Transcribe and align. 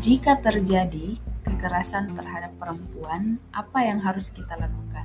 jika 0.00 0.40
terjadi 0.40 1.20
kekerasan 1.44 2.16
terhadap 2.16 2.56
perempuan, 2.56 3.36
apa 3.52 3.84
yang 3.84 4.00
harus 4.00 4.32
kita 4.32 4.56
lakukan? 4.56 5.04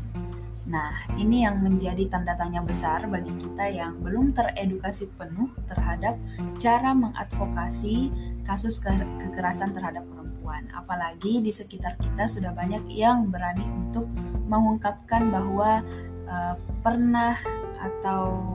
Nah, 0.72 1.04
ini 1.20 1.44
yang 1.44 1.60
menjadi 1.60 2.08
tanda 2.08 2.32
tanya 2.40 2.64
besar 2.64 3.04
bagi 3.12 3.36
kita 3.36 3.68
yang 3.68 4.00
belum 4.00 4.32
teredukasi 4.32 5.12
penuh 5.20 5.52
terhadap 5.68 6.16
cara 6.56 6.96
mengadvokasi 6.96 8.08
kasus 8.48 8.80
ke 8.80 8.96
kekerasan 9.20 9.76
terhadap 9.76 10.08
perempuan. 10.08 10.72
Apalagi 10.72 11.44
di 11.44 11.52
sekitar 11.52 12.00
kita 12.00 12.24
sudah 12.24 12.56
banyak 12.56 12.88
yang 12.88 13.28
berani 13.28 13.68
untuk 13.68 14.08
mengungkapkan 14.48 15.28
bahwa 15.28 15.84
uh, 16.32 16.56
pernah 16.80 17.36
atau 17.84 18.48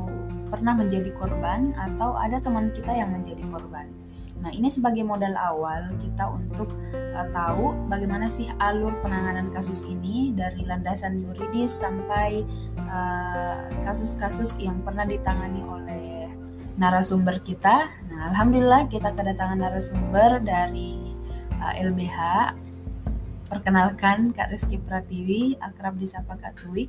pernah 0.49 0.73
menjadi 0.73 1.13
korban 1.13 1.77
atau 1.77 2.17
ada 2.17 2.41
teman 2.41 2.73
kita 2.73 2.97
yang 2.97 3.13
menjadi 3.13 3.45
korban. 3.53 4.00
Nah, 4.41 4.49
ini 4.57 4.73
sebagai 4.73 5.05
modal 5.05 5.37
awal 5.37 5.93
kita 6.01 6.25
untuk 6.33 6.73
uh, 6.97 7.29
tahu 7.29 7.77
bagaimana 7.93 8.33
sih 8.33 8.49
alur 8.57 8.97
penanganan 9.05 9.53
kasus 9.53 9.85
ini 9.85 10.33
dari 10.33 10.65
landasan 10.65 11.21
yuridis 11.21 11.69
sampai 11.69 12.41
eh, 12.81 13.59
kasus-kasus 13.85 14.57
uh, 14.57 14.71
yang 14.71 14.81
pernah 14.81 15.05
ditangani 15.05 15.61
oleh 15.61 16.33
narasumber 16.81 17.45
kita. 17.45 17.93
Nah, 18.09 18.33
alhamdulillah 18.33 18.89
kita 18.89 19.13
kedatangan 19.13 19.61
narasumber 19.61 20.41
dari 20.41 20.97
uh, 21.61 21.77
eh, 21.77 21.85
LBH. 21.85 22.19
Perkenalkan 23.51 24.31
Kak 24.31 24.55
Rizky 24.55 24.79
Pratiwi, 24.79 25.59
akrab 25.59 25.99
disapa 25.99 26.39
Kak 26.39 26.55
Tuik 26.63 26.87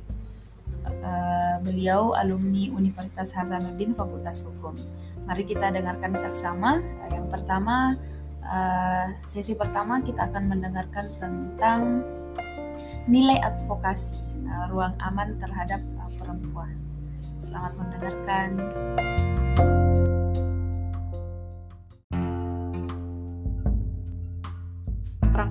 uh, 0.86 1.56
beliau 1.62 2.14
alumni 2.14 2.70
Universitas 2.70 3.34
Hasanuddin 3.34 3.94
Fakultas 3.94 4.46
Hukum. 4.46 4.74
Mari 5.22 5.46
kita 5.46 5.70
dengarkan 5.70 6.18
saksama. 6.18 6.82
Yang 7.14 7.26
pertama, 7.30 7.94
uh, 8.42 9.06
sesi 9.22 9.54
pertama 9.54 10.02
kita 10.02 10.26
akan 10.26 10.50
mendengarkan 10.50 11.06
tentang 11.22 12.02
nilai 13.06 13.38
advokasi, 13.38 14.18
uh, 14.50 14.66
ruang 14.74 14.98
aman 14.98 15.38
terhadap 15.38 15.78
uh, 16.02 16.10
perempuan. 16.18 16.74
Selamat 17.38 17.72
mendengarkan. 17.78 18.48
Orang 25.30 25.50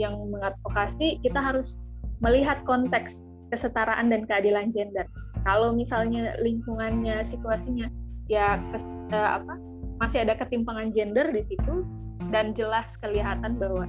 yang 0.00 0.16
mengadvokasi, 0.32 1.20
kita 1.20 1.40
harus 1.40 1.76
melihat 2.24 2.64
konteks 2.64 3.28
kesetaraan 3.52 4.08
dan 4.08 4.24
keadilan 4.24 4.72
gender. 4.72 5.04
Kalau 5.44 5.74
misalnya 5.76 6.32
lingkungannya, 6.40 7.20
situasinya 7.28 7.90
ya 8.32 8.56
kes, 8.72 8.88
uh, 9.12 9.36
apa 9.36 9.60
masih 10.00 10.24
ada 10.24 10.32
ketimpangan 10.40 10.88
gender 10.96 11.28
di 11.28 11.44
situ 11.44 11.84
dan 12.32 12.56
jelas 12.56 12.88
kelihatan 13.04 13.60
bahwa 13.60 13.84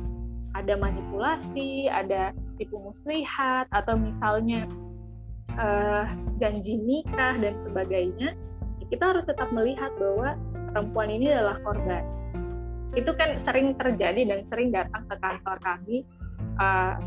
ada 0.53 0.77
manipulasi, 0.77 1.89
ada 1.89 2.35
tipu 2.61 2.77
muslihat 2.77 3.65
atau 3.73 3.97
misalnya 3.97 4.69
uh, 5.57 6.05
janji 6.37 6.77
nikah 6.77 7.39
dan 7.41 7.57
sebagainya, 7.65 8.37
ya 8.77 8.85
kita 8.91 9.03
harus 9.15 9.25
tetap 9.25 9.49
melihat 9.49 9.89
bahwa 9.97 10.37
perempuan 10.69 11.09
ini 11.09 11.33
adalah 11.33 11.57
korban. 11.65 12.05
Itu 12.93 13.17
kan 13.17 13.41
sering 13.41 13.73
terjadi 13.81 14.29
dan 14.29 14.45
sering 14.53 14.69
datang 14.69 15.09
ke 15.09 15.15
kantor 15.17 15.57
kami 15.65 16.05
uh, 16.61 17.01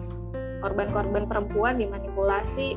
korban-korban 0.66 1.30
perempuan 1.30 1.78
dimanipulasi 1.78 2.74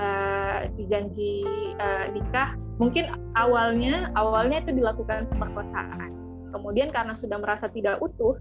uh, 0.00 0.58
dijanji 0.80 1.44
uh, 1.76 2.08
nikah 2.10 2.56
mungkin 2.80 3.12
awalnya 3.36 4.08
awalnya 4.16 4.64
itu 4.64 4.72
dilakukan 4.80 5.28
pemerkosaan. 5.28 6.16
Kemudian 6.50 6.88
karena 6.90 7.14
sudah 7.14 7.38
merasa 7.38 7.68
tidak 7.70 8.00
utuh 8.02 8.40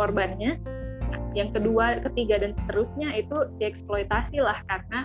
korbannya 0.00 0.56
yang 1.36 1.52
kedua 1.52 2.00
ketiga 2.00 2.40
dan 2.40 2.56
seterusnya 2.64 3.12
itu 3.16 3.36
dieksploitasi 3.60 4.40
lah 4.40 4.56
karena 4.70 5.00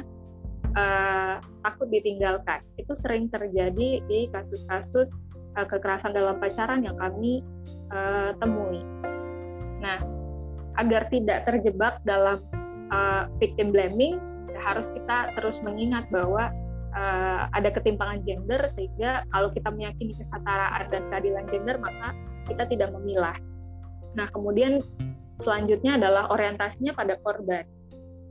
uh, 0.77 1.35
takut 1.65 1.89
ditinggalkan. 1.91 2.63
Itu 2.79 2.95
sering 2.95 3.27
terjadi 3.33 4.03
di 4.05 4.19
kasus-kasus 4.31 5.11
uh, 5.59 5.67
kekerasan 5.67 6.15
dalam 6.15 6.39
pacaran 6.39 6.85
yang 6.85 6.95
kami 6.95 7.43
uh, 7.91 8.31
temui. 8.39 8.85
Nah 9.83 9.99
agar 10.77 11.09
tidak 11.09 11.49
terjebak 11.49 11.99
dalam 12.05 12.37
uh, 12.93 13.25
victim 13.41 13.73
blaming 13.73 14.21
harus 14.61 14.87
kita 14.91 15.33
terus 15.37 15.61
mengingat 15.61 16.07
bahwa 16.09 16.49
uh, 16.97 17.41
ada 17.53 17.69
ketimpangan 17.73 18.21
gender 18.25 18.61
sehingga 18.71 19.23
kalau 19.29 19.49
kita 19.53 19.69
meyakini 19.69 20.13
kesetaraan 20.17 20.85
dan 20.89 21.01
keadilan 21.13 21.45
gender 21.49 21.75
maka 21.77 22.13
kita 22.47 22.63
tidak 22.69 22.89
memilah. 22.95 23.37
Nah 24.15 24.27
kemudian 24.31 24.81
selanjutnya 25.43 26.01
adalah 26.01 26.29
orientasinya 26.33 26.93
pada 26.97 27.19
korban. 27.21 27.65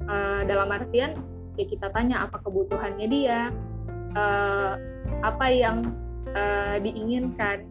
Uh, 0.07 0.45
dalam 0.45 0.69
artian 0.71 1.17
ya 1.57 1.65
kita 1.65 1.89
tanya 1.91 2.29
apa 2.29 2.37
kebutuhannya 2.45 3.07
dia, 3.09 3.49
uh, 4.13 4.77
apa 5.25 5.47
yang 5.49 5.81
uh, 6.37 6.77
diinginkan 6.81 7.65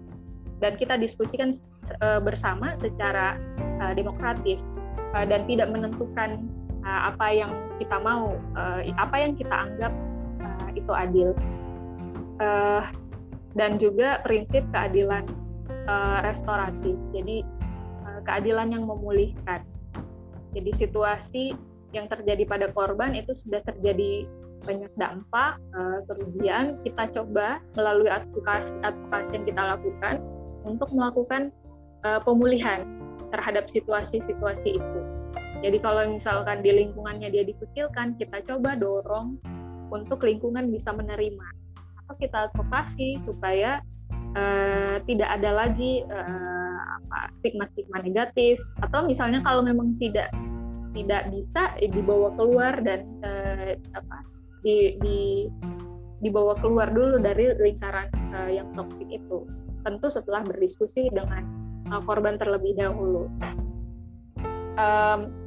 dan 0.63 0.73
kita 0.79 0.97
diskusikan 0.97 1.53
uh, 2.01 2.17
bersama 2.17 2.73
secara 2.81 3.37
uh, 3.83 3.93
demokratis 3.93 4.65
uh, 5.13 5.25
dan 5.27 5.45
tidak 5.45 5.69
menentukan 5.69 6.41
uh, 6.85 7.11
apa 7.11 7.27
yang 7.33 7.51
kita 7.81 7.97
mau, 7.99 8.37
uh, 8.55 8.79
apa 8.95 9.15
yang 9.17 9.33
kita 9.33 9.51
anggap 9.51 9.93
uh, 10.39 10.69
itu 10.77 10.91
adil, 10.93 11.29
dan 13.55 13.79
juga 13.79 14.19
prinsip 14.27 14.61
keadilan 14.75 15.23
restoratif. 16.27 16.99
Jadi 17.15 17.47
keadilan 18.27 18.75
yang 18.75 18.83
memulihkan. 18.83 19.63
Jadi 20.51 20.71
situasi 20.75 21.55
yang 21.95 22.11
terjadi 22.11 22.43
pada 22.43 22.67
korban 22.75 23.15
itu 23.15 23.31
sudah 23.31 23.63
terjadi 23.63 24.27
banyak 24.67 24.91
dampak 24.99 25.55
uh, 25.71 26.03
kerugian. 26.11 26.75
Kita 26.83 27.07
coba 27.15 27.63
melalui 27.79 28.11
advokasi 28.11 28.75
advokasi 28.83 29.31
yang 29.31 29.45
kita 29.47 29.61
lakukan 29.77 30.15
untuk 30.67 30.89
melakukan 30.91 31.55
pemulihan 32.21 32.85
terhadap 33.33 33.65
situasi-situasi 33.65 34.77
itu. 34.77 35.14
Jadi 35.63 35.77
kalau 35.79 36.03
misalkan 36.11 36.59
di 36.59 36.71
lingkungannya 36.71 37.31
dia 37.31 37.43
dikucilkan, 37.47 38.19
kita 38.19 38.43
coba 38.43 38.75
dorong 38.75 39.39
untuk 39.93 40.25
lingkungan 40.25 40.67
bisa 40.73 40.91
menerima. 40.91 41.47
Atau 42.05 42.15
kita 42.19 42.51
advokasi 42.51 43.23
supaya 43.23 43.79
uh, 44.35 44.99
tidak 45.07 45.29
ada 45.39 45.51
lagi 45.65 46.03
uh, 46.05 46.79
apa 47.01 47.31
stigma-stigma 47.39 48.03
negatif. 48.03 48.59
Atau 48.83 49.07
misalnya 49.07 49.39
kalau 49.41 49.63
memang 49.63 49.95
tidak 49.97 50.29
tidak 50.95 51.27
bisa 51.27 51.75
eh, 51.83 51.91
dibawa 51.91 52.31
keluar 52.39 52.79
dan 52.79 53.03
uh, 53.19 53.75
apa 53.95 54.17
di, 54.63 54.95
di 55.03 55.19
dibawa 56.23 56.55
keluar 56.57 56.89
dulu 56.89 57.19
dari 57.19 57.51
lingkaran 57.59 58.07
uh, 58.33 58.49
yang 58.49 58.71
toksik 58.73 59.07
itu. 59.11 59.43
Tentu 59.85 60.07
setelah 60.09 60.41
berdiskusi 60.41 61.11
dengan 61.13 61.45
uh, 61.91 62.01
korban 62.01 62.39
terlebih 62.39 62.73
dahulu. 62.79 63.29
Um, 64.75 65.44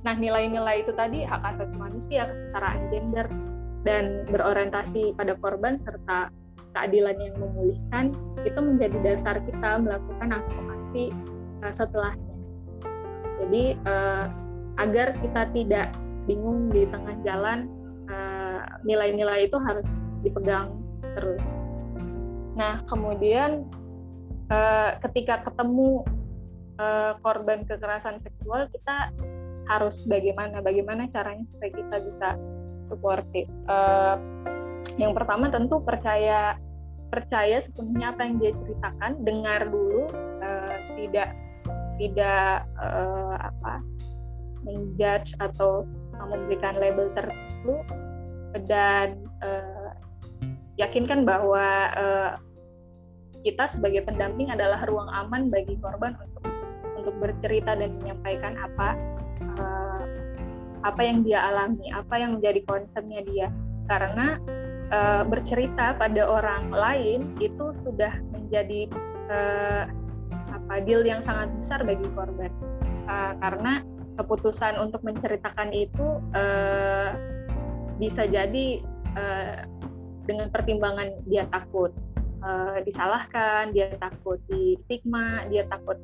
Nah, 0.00 0.16
nilai-nilai 0.16 0.86
itu 0.86 0.92
tadi 0.96 1.28
hak 1.28 1.42
asasi 1.44 1.76
manusia, 1.76 2.24
kesetaraan 2.24 2.80
gender, 2.88 3.26
dan 3.84 4.24
berorientasi 4.28 5.16
pada 5.16 5.36
korban 5.40 5.76
serta 5.80 6.32
keadilan 6.72 7.16
yang 7.18 7.34
memulihkan 7.40 8.04
itu 8.46 8.60
menjadi 8.60 8.96
dasar 9.02 9.36
kita 9.42 9.80
melakukan 9.80 10.28
advokasi 10.30 11.12
uh, 11.64 11.72
setelahnya. 11.74 12.34
Jadi 13.40 13.64
uh, 13.88 14.24
agar 14.78 15.16
kita 15.18 15.42
tidak 15.52 15.86
bingung 16.28 16.70
di 16.70 16.86
tengah 16.88 17.16
jalan, 17.26 17.66
eh, 18.06 18.62
nilai-nilai 18.86 19.44
uh, 19.44 19.46
itu 19.50 19.58
harus 19.60 19.92
dipegang 20.22 20.78
terus. 21.16 21.42
Nah, 22.54 22.84
kemudian 22.86 23.66
uh, 24.52 24.96
ketika 25.08 25.42
ketemu 25.42 26.06
uh, 26.78 27.18
korban 27.24 27.66
kekerasan 27.66 28.20
seksual, 28.22 28.68
kita 28.72 29.10
harus 29.70 30.02
bagaimana 30.10 30.58
bagaimana 30.58 31.06
caranya 31.14 31.46
supaya 31.54 31.70
kita 31.70 31.96
bisa 32.02 32.28
supportive 32.90 33.48
uh, 33.70 34.18
yang 34.98 35.14
pertama 35.14 35.46
tentu 35.46 35.78
percaya 35.78 36.58
percaya 37.10 37.62
sepenuhnya 37.62 38.10
apa 38.10 38.26
yang 38.26 38.34
dia 38.42 38.52
ceritakan 38.54 39.12
dengar 39.22 39.60
dulu 39.70 40.10
uh, 40.42 40.74
tidak 40.98 41.30
tidak 42.02 42.66
uh, 42.80 43.36
apa 43.38 43.84
menjudge 44.64 45.36
atau 45.40 45.84
memberikan 46.16 46.76
label 46.76 47.08
tertentu. 47.16 47.80
Dan 48.66 49.30
uh, 49.40 49.94
yakinkan 50.74 51.22
bahwa 51.22 51.66
uh, 51.94 52.30
kita 53.46 53.70
sebagai 53.70 54.02
pendamping 54.04 54.50
adalah 54.50 54.82
ruang 54.90 55.06
aman 55.08 55.48
bagi 55.48 55.78
korban 55.78 56.18
untuk 56.18 56.49
untuk 57.00 57.16
bercerita 57.18 57.74
dan 57.74 57.96
menyampaikan 58.00 58.54
apa 58.60 58.88
uh, 59.58 60.04
apa 60.80 61.00
yang 61.04 61.20
dia 61.20 61.44
alami, 61.44 61.92
apa 61.92 62.14
yang 62.16 62.40
menjadi 62.40 62.60
concernnya 62.64 63.20
dia. 63.28 63.48
Karena 63.88 64.40
uh, 64.92 65.22
bercerita 65.26 65.96
pada 65.96 66.22
orang 66.24 66.70
lain 66.70 67.34
itu 67.42 67.72
sudah 67.74 68.12
menjadi 68.32 68.88
uh, 69.28 69.84
apa 70.50 70.82
deal 70.86 71.02
yang 71.02 71.22
sangat 71.22 71.50
besar 71.58 71.82
bagi 71.82 72.06
korban 72.14 72.50
uh, 73.06 73.34
karena 73.38 73.82
keputusan 74.18 74.76
untuk 74.78 75.00
menceritakan 75.06 75.70
itu 75.72 76.06
uh, 76.34 77.14
bisa 77.96 78.26
jadi 78.26 78.82
uh, 79.16 79.64
dengan 80.26 80.50
pertimbangan 80.52 81.10
dia 81.26 81.46
takut 81.50 81.94
uh, 82.44 82.78
disalahkan, 82.84 83.72
dia 83.72 83.94
takut 83.98 84.38
di 84.50 84.76
stigma, 84.86 85.46
dia 85.48 85.64
takut 85.68 85.96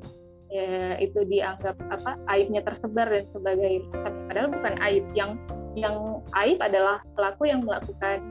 ya, 0.56 0.97
itu 0.97 1.20
dianggap 1.29 1.76
apa 1.93 2.17
aibnya 2.32 2.64
tersebar 2.64 3.12
dan 3.12 3.25
sebagainya. 3.31 3.85
Padahal 4.29 4.49
bukan 4.53 4.75
aib 4.88 5.05
yang 5.12 5.37
yang 5.76 6.25
aib 6.41 6.58
adalah 6.64 7.05
pelaku 7.12 7.53
yang 7.53 7.61
melakukan 7.61 8.25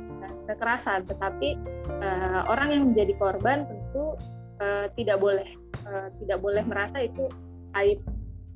kekerasan, 0.50 1.06
tetapi 1.06 1.57
uh, 2.01 2.42
orang 2.50 2.69
yang 2.74 2.83
menjadi 2.94 3.13
korban 3.22 3.69
tentu 3.69 4.18
uh, 4.62 4.89
tidak 4.98 5.22
boleh 5.22 5.45
uh, 5.86 6.10
tidak 6.22 6.42
boleh 6.42 6.63
merasa 6.66 7.06
itu 7.06 7.30
aib 7.77 8.01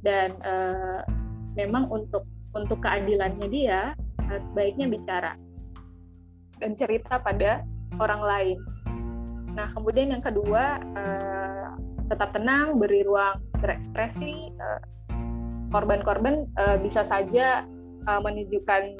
dan 0.01 0.33
uh, 0.41 1.05
memang 1.53 1.85
untuk 1.93 2.25
untuk 2.57 2.81
keadilannya 2.81 3.47
dia 3.51 3.93
uh, 4.25 4.39
sebaiknya 4.41 4.89
bicara 4.89 5.37
dan 6.57 6.73
cerita 6.73 7.21
pada 7.21 7.61
orang 8.01 8.21
lain. 8.21 8.57
Nah, 9.53 9.69
kemudian 9.75 10.13
yang 10.13 10.23
kedua 10.23 10.79
uh, 10.81 11.69
tetap 12.09 12.33
tenang, 12.33 12.79
beri 12.81 13.05
ruang 13.05 13.48
berekspresi. 13.59 14.51
Korban-korban 15.69 16.49
uh, 16.57 16.81
bisa 16.81 17.05
saja 17.05 17.61
uh, 18.09 18.19
menunjukkan 18.25 18.97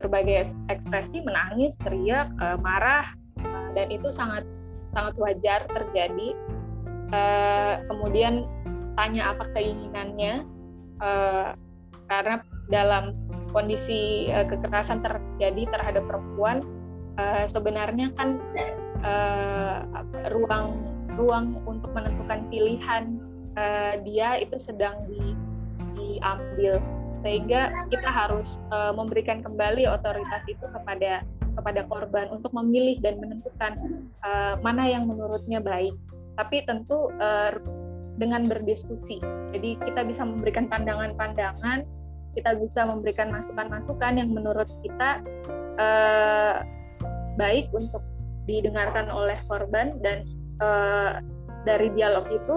berbagai 0.00 0.52
ekspresi, 0.72 1.20
menangis, 1.24 1.76
teriak, 1.84 2.32
uh, 2.40 2.56
marah, 2.56 3.04
uh, 3.44 3.68
dan 3.76 3.92
itu 3.92 4.08
sangat 4.08 4.44
sangat 4.96 5.12
wajar 5.20 5.68
terjadi. 5.68 6.32
Uh, 7.12 7.84
kemudian 7.92 8.48
tanya 8.96 9.36
apa 9.36 9.44
keinginannya, 9.52 10.42
uh, 11.04 11.52
karena 12.08 12.40
dalam 12.72 13.12
kondisi 13.52 14.32
uh, 14.32 14.48
kekerasan 14.48 15.04
terjadi 15.04 15.68
terhadap 15.68 16.08
perempuan, 16.08 16.64
uh, 17.20 17.44
sebenarnya 17.44 18.08
kan 18.16 18.40
uh, 19.04 19.84
ruang 20.32 20.80
ruang 21.16 21.60
untuk 21.64 21.92
menentukan 21.96 22.44
pilihan 22.52 23.20
uh, 23.56 23.94
dia 24.04 24.38
itu 24.40 24.56
sedang 24.60 25.04
di, 25.10 25.34
diambil. 25.96 26.78
Sehingga 27.24 27.74
kita 27.90 28.06
harus 28.06 28.62
uh, 28.70 28.94
memberikan 28.94 29.42
kembali 29.42 29.88
otoritas 29.90 30.46
itu 30.46 30.62
kepada 30.62 31.26
kepada 31.56 31.88
korban 31.88 32.28
untuk 32.30 32.52
memilih 32.52 33.00
dan 33.00 33.16
menentukan 33.18 34.04
uh, 34.22 34.54
mana 34.60 34.86
yang 34.86 35.08
menurutnya 35.08 35.58
baik. 35.58 35.96
Tapi 36.36 36.62
tentu 36.68 37.10
uh, 37.18 37.56
dengan 38.20 38.44
berdiskusi. 38.44 39.18
Jadi 39.56 39.80
kita 39.82 40.04
bisa 40.04 40.22
memberikan 40.24 40.68
pandangan-pandangan 40.68 41.84
kita 42.36 42.52
bisa 42.60 42.84
memberikan 42.84 43.32
masukan-masukan 43.32 44.20
yang 44.20 44.30
menurut 44.30 44.68
kita 44.84 45.24
uh, 45.80 46.60
baik 47.40 47.72
untuk 47.72 48.04
didengarkan 48.44 49.08
oleh 49.08 49.34
korban 49.48 49.96
dan 50.04 50.22
uh, 50.60 51.24
dari 51.64 51.88
dialog 51.96 52.28
itu 52.28 52.56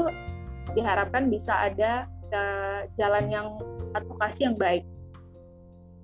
diharapkan 0.78 1.30
bisa 1.30 1.54
ada 1.56 2.06
uh, 2.34 2.82
jalan 2.98 3.30
yang 3.30 3.48
advokasi 3.98 4.46
yang 4.46 4.56
baik. 4.58 4.86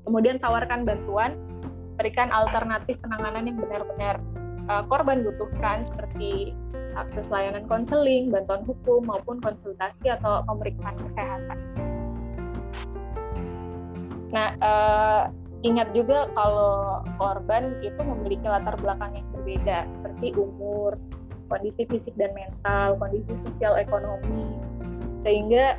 Kemudian 0.05 0.37
tawarkan 0.37 0.85
bantuan, 0.85 1.33
berikan 1.97 2.29
alternatif 2.29 2.99
penanganan 3.01 3.49
yang 3.49 3.57
benar-benar 3.57 4.15
uh, 4.69 4.83
korban 4.85 5.25
butuhkan 5.25 5.85
seperti 5.85 6.53
akses 6.95 7.27
layanan 7.29 7.67
konseling, 7.67 8.31
bantuan 8.31 8.63
hukum 8.63 9.03
maupun 9.03 9.43
konsultasi 9.43 10.07
atau 10.09 10.45
pemeriksaan 10.47 10.95
kesehatan. 10.95 11.59
Nah, 14.31 14.47
uh, 14.63 15.21
ingat 15.63 15.91
juga 15.95 16.27
kalau 16.35 17.03
korban 17.19 17.79
itu 17.83 17.99
memiliki 17.99 18.45
latar 18.47 18.75
belakang 18.79 19.15
yang 19.15 19.27
berbeda 19.31 19.87
seperti 19.99 20.27
umur, 20.35 20.95
kondisi 21.47 21.85
fisik 21.87 22.15
dan 22.17 22.33
mental, 22.33 22.97
kondisi 22.97 23.33
sosial 23.41 23.77
ekonomi, 23.77 24.57
sehingga 25.21 25.77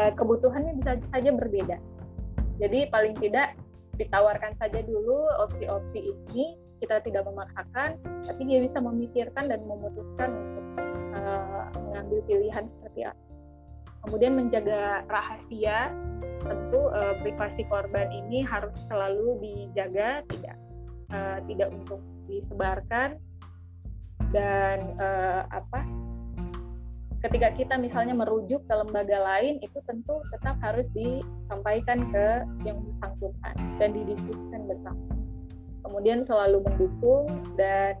uh, 0.00 0.12
kebutuhannya 0.14 0.78
bisa 0.80 1.00
saja 1.12 1.30
berbeda. 1.32 1.76
Jadi 2.60 2.88
paling 2.92 3.16
tidak 3.18 3.56
ditawarkan 3.96 4.56
saja 4.56 4.80
dulu 4.84 5.28
opsi-opsi 5.40 6.12
ini, 6.12 6.56
kita 6.82 6.98
tidak 7.04 7.28
memaksakan, 7.28 8.00
tapi 8.26 8.42
dia 8.48 8.58
bisa 8.58 8.82
memikirkan 8.82 9.46
dan 9.46 9.60
memutuskan 9.64 10.30
untuk 10.32 10.66
uh, 11.14 11.66
mengambil 11.88 12.20
pilihan 12.26 12.64
seperti 12.78 13.00
apa. 13.06 13.22
Kemudian 14.02 14.34
menjaga 14.34 15.06
rahasia 15.06 15.94
tentu 16.42 16.90
uh, 16.90 17.14
privasi 17.22 17.62
korban 17.70 18.10
ini 18.10 18.42
harus 18.42 18.74
selalu 18.90 19.38
dijaga 19.38 20.26
tidak 20.26 20.58
uh, 21.14 21.38
tidak 21.46 21.70
untuk 21.70 22.02
disebarkan 22.26 23.14
dan 24.32 24.96
uh, 24.96 25.44
apa 25.52 25.84
ketika 27.22 27.54
kita 27.54 27.74
misalnya 27.78 28.18
merujuk 28.18 28.66
ke 28.66 28.74
lembaga 28.74 29.22
lain 29.22 29.62
itu 29.62 29.78
tentu 29.86 30.18
tetap 30.34 30.58
harus 30.58 30.84
disampaikan 30.90 32.02
ke 32.10 32.26
yang 32.66 32.82
bersangkutan 32.82 33.54
dan 33.78 33.88
didiskusikan 33.94 34.66
bersama. 34.66 35.14
Kemudian 35.86 36.26
selalu 36.26 36.66
mendukung 36.66 37.30
dan 37.54 37.94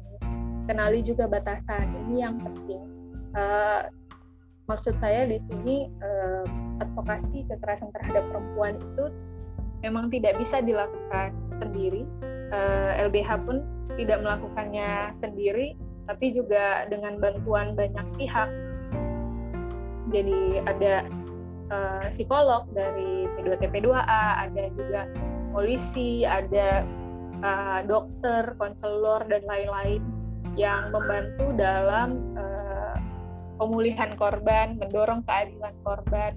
kenali 0.66 1.06
juga 1.06 1.30
batasan. 1.30 1.86
Ini 2.08 2.16
yang 2.26 2.42
penting. 2.42 2.82
Uh, 3.32 3.86
maksud 4.66 4.94
saya 4.98 5.26
di 5.30 5.38
sini 5.50 5.86
uh, 6.02 6.44
advokasi 6.82 7.46
kekerasan 7.46 7.90
terhadap 7.94 8.26
perempuan 8.30 8.78
itu 8.78 9.04
memang 9.86 10.10
tidak 10.10 10.38
bisa 10.38 10.62
dilakukan 10.62 11.34
sendiri. 11.54 12.02
Uh, 12.50 13.06
LBH 13.08 13.30
pun 13.46 13.64
tidak 13.94 14.22
melakukannya 14.22 15.10
sendiri, 15.16 15.78
tapi 16.06 16.34
juga 16.34 16.86
dengan 16.90 17.18
bantuan 17.18 17.78
banyak 17.78 18.06
pihak. 18.18 18.50
Jadi 20.12 20.60
ada 20.66 21.06
uh, 21.72 22.06
psikolog 22.12 22.68
dari 22.74 23.26
P2TP2A, 23.38 24.50
ada 24.50 24.64
juga 24.76 25.08
polisi, 25.54 26.26
ada 26.26 26.84
uh, 27.40 27.80
dokter, 27.86 28.52
konselor 28.58 29.24
dan 29.30 29.42
lain-lain 29.46 30.02
yang 30.58 30.92
membantu 30.92 31.54
dalam 31.56 32.36
uh, 32.36 32.96
pemulihan 33.56 34.12
korban, 34.18 34.76
mendorong 34.76 35.24
keadilan 35.24 35.72
korban 35.86 36.36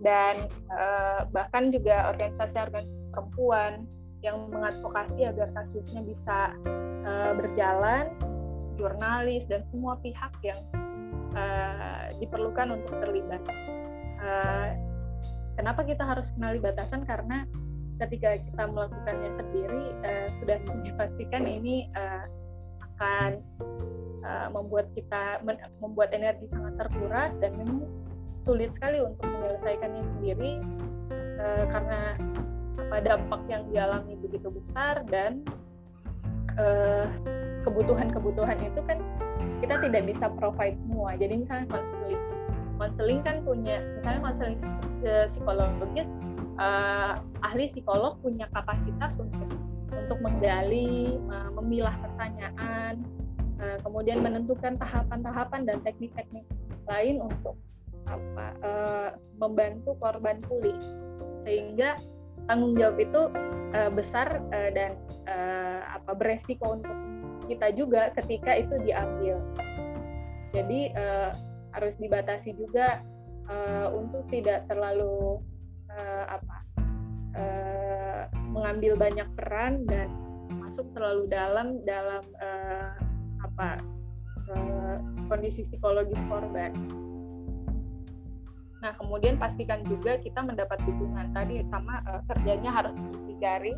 dan 0.00 0.48
uh, 0.72 1.28
bahkan 1.30 1.68
juga 1.68 2.08
organisasi-organisasi 2.16 3.12
perempuan 3.12 3.84
yang 4.24 4.48
mengadvokasi 4.48 5.28
agar 5.28 5.48
kasusnya 5.52 6.00
bisa 6.04 6.56
uh, 7.04 7.32
berjalan, 7.36 8.08
jurnalis 8.78 9.46
dan 9.48 9.64
semua 9.66 9.96
pihak 10.02 10.32
yang 10.44 10.60
uh, 11.34 12.10
diperlukan 12.18 12.76
untuk 12.80 12.94
terlibat. 13.00 13.42
Uh, 14.20 14.76
kenapa 15.56 15.82
kita 15.86 16.02
harus 16.04 16.30
kenali 16.36 16.58
batasan? 16.60 17.02
Karena 17.06 17.46
ketika 18.00 18.40
kita 18.40 18.64
melakukannya 18.64 19.30
sendiri 19.36 19.84
uh, 20.04 20.26
sudah 20.40 20.58
dipastikan 20.82 21.44
ini 21.44 21.88
uh, 21.94 22.24
akan 22.80 23.30
uh, 24.24 24.48
membuat 24.56 24.88
kita 24.96 25.40
membuat 25.80 26.16
energi 26.16 26.48
sangat 26.48 26.80
terkuras 26.80 27.32
dan 27.44 27.52
memang 27.60 27.84
sulit 28.40 28.72
sekali 28.72 29.04
untuk 29.04 29.28
menyelesaikannya 29.28 30.04
sendiri 30.16 30.52
uh, 31.40 31.64
karena 31.68 32.00
apa 32.80 32.96
dampak 33.04 33.42
yang 33.52 33.62
dialami 33.68 34.16
begitu 34.16 34.48
besar 34.48 35.04
dan 35.12 35.44
kebutuhan-kebutuhan 37.66 38.58
uh, 38.58 38.68
itu 38.68 38.80
kan 38.88 38.98
kita 39.60 39.74
tidak 39.84 40.02
bisa 40.08 40.26
provide 40.36 40.76
semua. 40.88 41.16
Jadi 41.16 41.44
misalnya 41.44 41.66
konseling, 41.68 42.20
konseling 42.80 43.20
kan 43.20 43.36
punya 43.44 43.76
misalnya 44.00 44.20
konseling 44.32 44.58
psikologis 45.28 46.08
uh, 46.60 47.16
ahli 47.40 47.66
psikolog 47.72 48.20
punya 48.20 48.46
kapasitas 48.52 49.16
untuk 49.16 49.48
untuk 49.90 50.18
menggali, 50.22 51.18
uh, 51.32 51.50
memilah 51.58 51.94
pertanyaan, 51.98 53.02
uh, 53.58 53.76
kemudian 53.82 54.22
menentukan 54.22 54.78
tahapan-tahapan 54.78 55.66
dan 55.66 55.82
teknik-teknik 55.82 56.46
lain 56.86 57.18
untuk 57.18 57.58
apa 58.06 58.46
uh, 58.62 59.10
membantu 59.38 59.98
korban 59.98 60.38
pulih. 60.46 60.78
Sehingga 61.42 61.98
tanggung 62.46 62.78
jawab 62.78 62.98
itu 63.02 63.20
uh, 63.74 63.90
besar 63.90 64.30
uh, 64.54 64.70
dan 64.70 64.94
uh, 65.26 65.80
apa 65.98 66.14
beresiko 66.14 66.78
untuk 66.78 66.94
kita 67.50 67.74
juga 67.74 68.14
ketika 68.14 68.54
itu 68.54 68.78
diambil. 68.86 69.42
Jadi 70.54 70.94
uh, 70.94 71.34
harus 71.74 71.98
dibatasi 71.98 72.54
juga 72.54 73.02
uh, 73.50 73.90
untuk 73.90 74.22
tidak 74.30 74.70
terlalu 74.70 75.42
uh, 75.90 76.24
apa 76.30 76.56
uh, 77.34 78.22
mengambil 78.54 78.94
banyak 78.94 79.26
peran 79.34 79.82
dan 79.90 80.06
masuk 80.62 80.86
terlalu 80.94 81.26
dalam 81.26 81.82
dalam 81.82 82.22
uh, 82.38 82.94
apa 83.42 83.68
uh, 84.54 84.96
kondisi 85.26 85.66
psikologis 85.66 86.22
korban. 86.30 86.74
Nah, 88.80 88.96
kemudian 88.96 89.36
pastikan 89.36 89.84
juga 89.84 90.16
kita 90.16 90.40
mendapat 90.40 90.80
dukungan 90.88 91.36
tadi 91.36 91.60
sama 91.68 92.00
uh, 92.08 92.24
kerjanya 92.32 92.70
harus 92.72 92.96
digaring, 93.28 93.76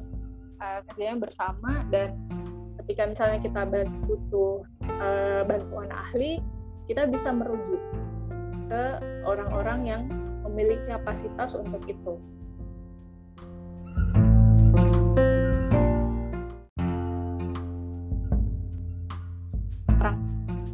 uh, 0.63 0.79
kerjanya 0.89 1.27
bersama 1.27 1.83
dan 1.91 2.15
ketika 2.93 3.09
misalnya 3.09 3.41
kita 3.41 3.65
butuh 4.05 4.69
uh, 5.01 5.49
bantuan 5.49 5.89
ahli, 5.89 6.45
kita 6.85 7.09
bisa 7.09 7.33
merujuk 7.33 7.81
ke 8.69 8.85
orang-orang 9.25 9.81
yang 9.89 10.03
memiliki 10.45 10.85
kapasitas 10.93 11.57
untuk 11.57 11.81
itu. 11.89 12.21
Orang 19.97 20.21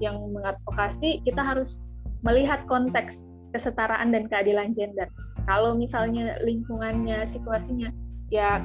yang 0.02 0.18
mengadvokasi, 0.34 1.22
kita 1.22 1.38
harus 1.38 1.78
melihat 2.26 2.66
konteks 2.66 3.30
kesetaraan 3.54 4.10
dan 4.10 4.26
keadilan 4.26 4.74
gender. 4.74 5.06
Kalau 5.46 5.78
misalnya 5.78 6.34
lingkungannya, 6.42 7.30
situasinya 7.30 7.94
ya 8.34 8.58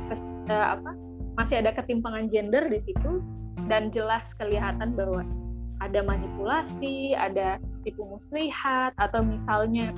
uh, 0.49 0.73
apa 0.73 0.97
masih 1.37 1.61
ada 1.61 1.69
ketimpangan 1.69 2.33
gender 2.33 2.65
di 2.65 2.81
situ 2.81 3.21
dan 3.67 3.89
jelas 3.93 4.23
kelihatan 4.35 4.95
bahwa 4.95 5.23
ada 5.83 5.99
manipulasi, 6.03 7.11
ada 7.17 7.59
tipu 7.83 8.07
muslihat 8.07 8.95
atau 8.95 9.19
misalnya 9.19 9.91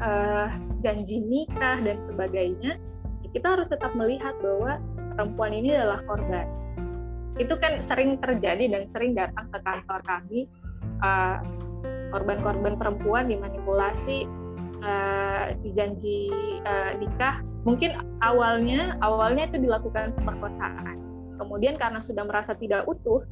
uh, 0.00 0.52
janji 0.84 1.24
nikah 1.24 1.80
dan 1.80 1.96
sebagainya, 2.08 2.76
kita 3.32 3.46
harus 3.56 3.68
tetap 3.72 3.94
melihat 3.96 4.36
bahwa 4.44 4.76
perempuan 5.16 5.52
ini 5.56 5.72
adalah 5.72 6.00
korban. 6.04 6.46
Itu 7.40 7.56
kan 7.56 7.80
sering 7.80 8.20
terjadi 8.20 8.68
dan 8.68 8.82
sering 8.92 9.16
datang 9.16 9.48
ke 9.48 9.58
kantor 9.64 10.00
kami 10.04 10.44
uh, 11.00 11.40
korban-korban 12.12 12.76
perempuan 12.76 13.30
dimanipulasi 13.30 14.28
uh, 14.84 15.54
dijanji 15.64 16.28
uh, 16.66 16.92
nikah 16.98 17.40
mungkin 17.64 17.96
awalnya 18.24 18.96
awalnya 19.04 19.46
itu 19.48 19.68
dilakukan 19.68 20.16
pemerkosaan 20.16 21.09
kemudian 21.40 21.80
karena 21.80 22.04
sudah 22.04 22.28
merasa 22.28 22.52
tidak 22.52 22.84
utuh 22.84 23.24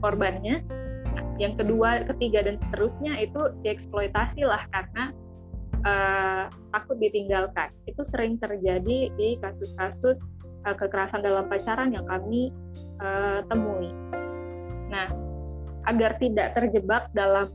korbannya 0.00 0.64
yang 1.40 1.56
kedua 1.56 2.04
ketiga 2.04 2.44
dan 2.44 2.60
seterusnya 2.60 3.16
itu 3.20 3.40
dieksploitasi 3.64 4.44
lah 4.44 4.60
karena 4.72 5.04
uh, 5.88 6.44
takut 6.76 7.00
ditinggalkan. 7.00 7.72
Itu 7.88 8.04
sering 8.04 8.36
terjadi 8.36 9.08
di 9.16 9.40
kasus-kasus 9.40 10.20
uh, 10.68 10.76
kekerasan 10.76 11.24
dalam 11.24 11.48
pacaran 11.48 11.96
yang 11.96 12.04
kami 12.04 12.52
uh, 13.00 13.40
temui. 13.48 13.88
Nah 14.92 15.08
agar 15.88 16.20
tidak 16.20 16.52
terjebak 16.52 17.08
dalam 17.16 17.48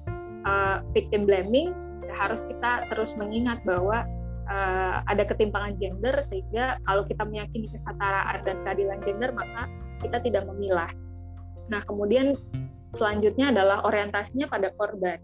uh, 0.50 0.82
victim 0.98 1.30
blaming 1.30 1.70
harus 2.10 2.42
kita 2.50 2.90
terus 2.90 3.14
mengingat 3.14 3.62
bahwa 3.70 4.02
uh, 4.50 5.06
ada 5.06 5.30
ketimpangan 5.30 5.78
gender 5.78 6.16
sehingga 6.26 6.82
kalau 6.90 7.06
kita 7.06 7.22
meyakini 7.22 7.70
kesetaraan 7.70 8.42
dan 8.50 8.58
keadilan 8.66 8.98
gender 9.06 9.30
maka 9.30 9.70
kita 10.02 10.18
tidak 10.24 10.44
memilah. 10.50 10.92
Nah 11.72 11.82
kemudian 11.86 12.36
selanjutnya 12.96 13.52
adalah 13.52 13.84
orientasinya 13.84 14.48
pada 14.48 14.72
korban. 14.76 15.20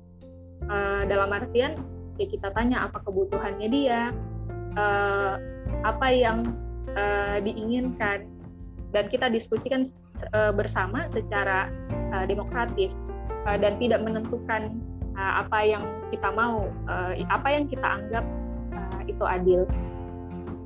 Uh, 0.70 1.04
dalam 1.10 1.34
artian 1.34 1.74
ya 2.22 2.26
kita 2.30 2.54
tanya 2.54 2.86
apa 2.86 3.02
kebutuhannya 3.02 3.68
dia, 3.72 4.14
uh, 4.78 5.36
apa 5.82 6.08
yang 6.14 6.46
uh, 6.94 7.42
diinginkan 7.42 8.30
dan 8.92 9.06
kita 9.10 9.32
diskusikan 9.32 9.88
uh, 10.36 10.54
bersama 10.54 11.10
secara 11.10 11.72
uh, 12.14 12.26
demokratis 12.30 12.94
uh, 13.48 13.58
dan 13.58 13.80
tidak 13.82 14.04
menentukan 14.06 14.78
uh, 15.18 15.42
apa 15.42 15.60
yang 15.66 15.84
kita 16.14 16.30
mau, 16.30 16.68
uh, 16.92 17.14
apa 17.32 17.48
yang 17.50 17.66
kita 17.72 17.88
anggap 17.88 18.26
uh, 18.76 19.02
itu 19.08 19.24
adil, 19.24 19.62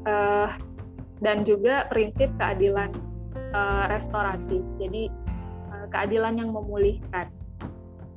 uh, 0.10 0.50
dan 1.24 1.48
juga 1.48 1.88
prinsip 1.94 2.28
keadilan 2.42 2.92
uh, 3.56 3.88
restoratif. 3.88 4.62
Jadi 4.78 5.08
uh, 5.72 5.88
keadilan 5.96 6.36
yang 6.36 6.52
memulihkan. 6.52 7.32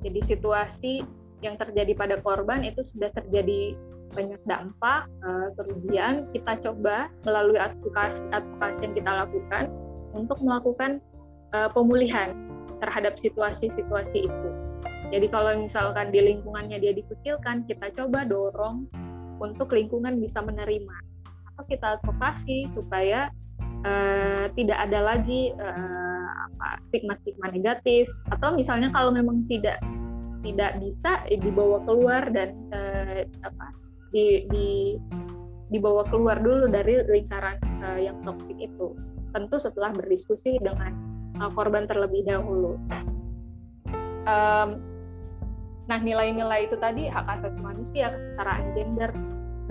Jadi 0.02 0.20
situasi 0.26 1.06
yang 1.42 1.54
terjadi 1.54 1.94
pada 1.94 2.18
korban 2.18 2.66
itu 2.66 2.82
sudah 2.82 3.14
terjadi 3.14 3.78
banyak 4.18 4.42
dampak 4.50 5.06
uh, 5.22 5.54
kerugian. 5.54 6.26
Kita 6.34 6.58
coba 6.66 7.06
melalui 7.22 7.58
advokasi 7.62 8.26
advokasi 8.34 8.78
yang 8.82 8.94
kita 8.98 9.10
lakukan 9.26 9.64
untuk 10.16 10.42
melakukan 10.42 10.98
pemulihan 11.72 12.36
terhadap 12.84 13.16
situasi-situasi 13.16 14.28
itu. 14.28 14.50
Jadi 15.08 15.26
kalau 15.32 15.56
misalkan 15.56 16.12
di 16.12 16.20
lingkungannya 16.20 16.76
dia 16.76 16.92
dikucilkan, 16.92 17.64
kita 17.64 17.88
coba 17.96 18.28
dorong 18.28 18.84
untuk 19.40 19.72
lingkungan 19.72 20.20
bisa 20.20 20.44
menerima. 20.44 20.96
Atau 21.54 21.64
kita 21.72 21.96
advokasi 21.96 22.68
supaya 22.76 23.32
uh, 23.84 24.46
tidak 24.54 24.78
ada 24.88 24.98
lagi 25.14 25.52
uh, 25.54 26.48
stigma-stigma 26.90 27.50
negatif. 27.52 28.08
Atau 28.32 28.56
misalnya 28.56 28.88
kalau 28.90 29.12
memang 29.12 29.44
tidak 29.46 29.78
tidak 30.46 30.78
bisa 30.78 31.26
eh, 31.28 31.38
dibawa 31.38 31.82
keluar 31.82 32.30
dan 32.30 32.54
uh, 32.70 33.26
apa 33.42 33.66
di, 34.14 34.46
di 34.48 34.68
dibawa 35.68 36.06
keluar 36.08 36.40
dulu 36.40 36.70
dari 36.70 37.04
lingkaran 37.04 37.58
uh, 37.84 37.98
yang 38.00 38.16
toksik 38.24 38.56
itu. 38.56 38.96
Tentu 39.36 39.60
setelah 39.60 39.92
berdiskusi 39.92 40.56
dengan 40.62 40.96
uh, 41.42 41.50
korban 41.52 41.84
terlebih 41.84 42.24
dahulu. 42.24 42.80
Um, 44.24 44.80
Nah, 45.88 45.98
nilai-nilai 46.04 46.68
itu 46.68 46.76
tadi 46.76 47.08
hak 47.08 47.24
asasi 47.24 47.58
manusia, 47.64 48.12
kesetaraan 48.12 48.76
gender, 48.76 49.10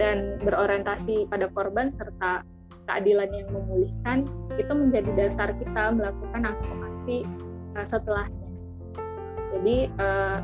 dan 0.02 0.42
berorientasi 0.42 1.30
pada 1.30 1.46
korban 1.54 1.94
serta 1.94 2.42
keadilan 2.88 3.30
yang 3.30 3.48
memulihkan 3.52 4.18
itu 4.56 4.74
menjadi 4.74 5.12
dasar 5.14 5.52
kita 5.60 5.94
melakukan 5.94 6.42
advokasi 6.56 7.28
uh, 7.76 7.86
setelahnya. 7.86 8.48
Jadi 9.56 9.78
uh, 10.00 10.40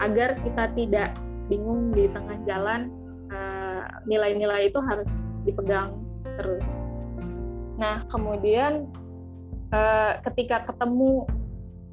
agar 0.00 0.36
kita 0.44 0.64
tidak 0.76 1.10
bingung 1.48 1.94
di 1.94 2.10
tengah 2.10 2.36
jalan, 2.44 2.90
eh, 3.30 3.82
nilai-nilai 4.04 4.68
itu 4.70 4.78
harus 4.82 5.26
dipegang 5.46 5.94
terus. 6.36 6.66
Nah, 7.76 8.02
kemudian 8.08 8.88
uh, 9.70 10.18
ketika 10.24 10.64
ketemu 10.64 11.28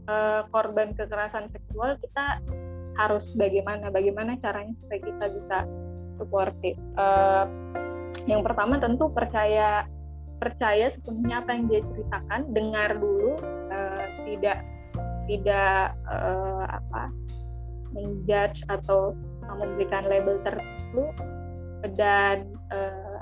uh, 0.08 0.48
korban 0.50 0.96
kekerasan 0.96 1.52
seksual, 1.52 2.00
kita 2.00 2.40
harus 2.96 3.36
bagaimana 3.36 3.92
bagaimana 3.92 4.40
caranya 4.40 4.74
supaya 4.80 5.02
kita 5.04 5.26
bisa 5.28 5.58
supportive 6.16 6.80
uh, 6.96 7.46
yang 8.30 8.42
pertama 8.46 8.80
tentu 8.80 9.10
percaya 9.12 9.88
percaya 10.38 10.92
sepenuhnya 10.92 11.40
apa 11.40 11.50
yang 11.56 11.66
dia 11.72 11.82
ceritakan 11.82 12.42
dengar 12.52 12.90
dulu 13.00 13.40
uh, 13.72 14.06
tidak 14.28 14.60
tidak 15.28 15.96
uh, 16.08 16.68
apa 16.68 17.10
menjudge 17.94 18.66
atau 18.68 19.16
memberikan 19.54 20.04
label 20.10 20.42
tertentu 20.42 21.14
dan 21.96 22.50
uh, 22.74 23.22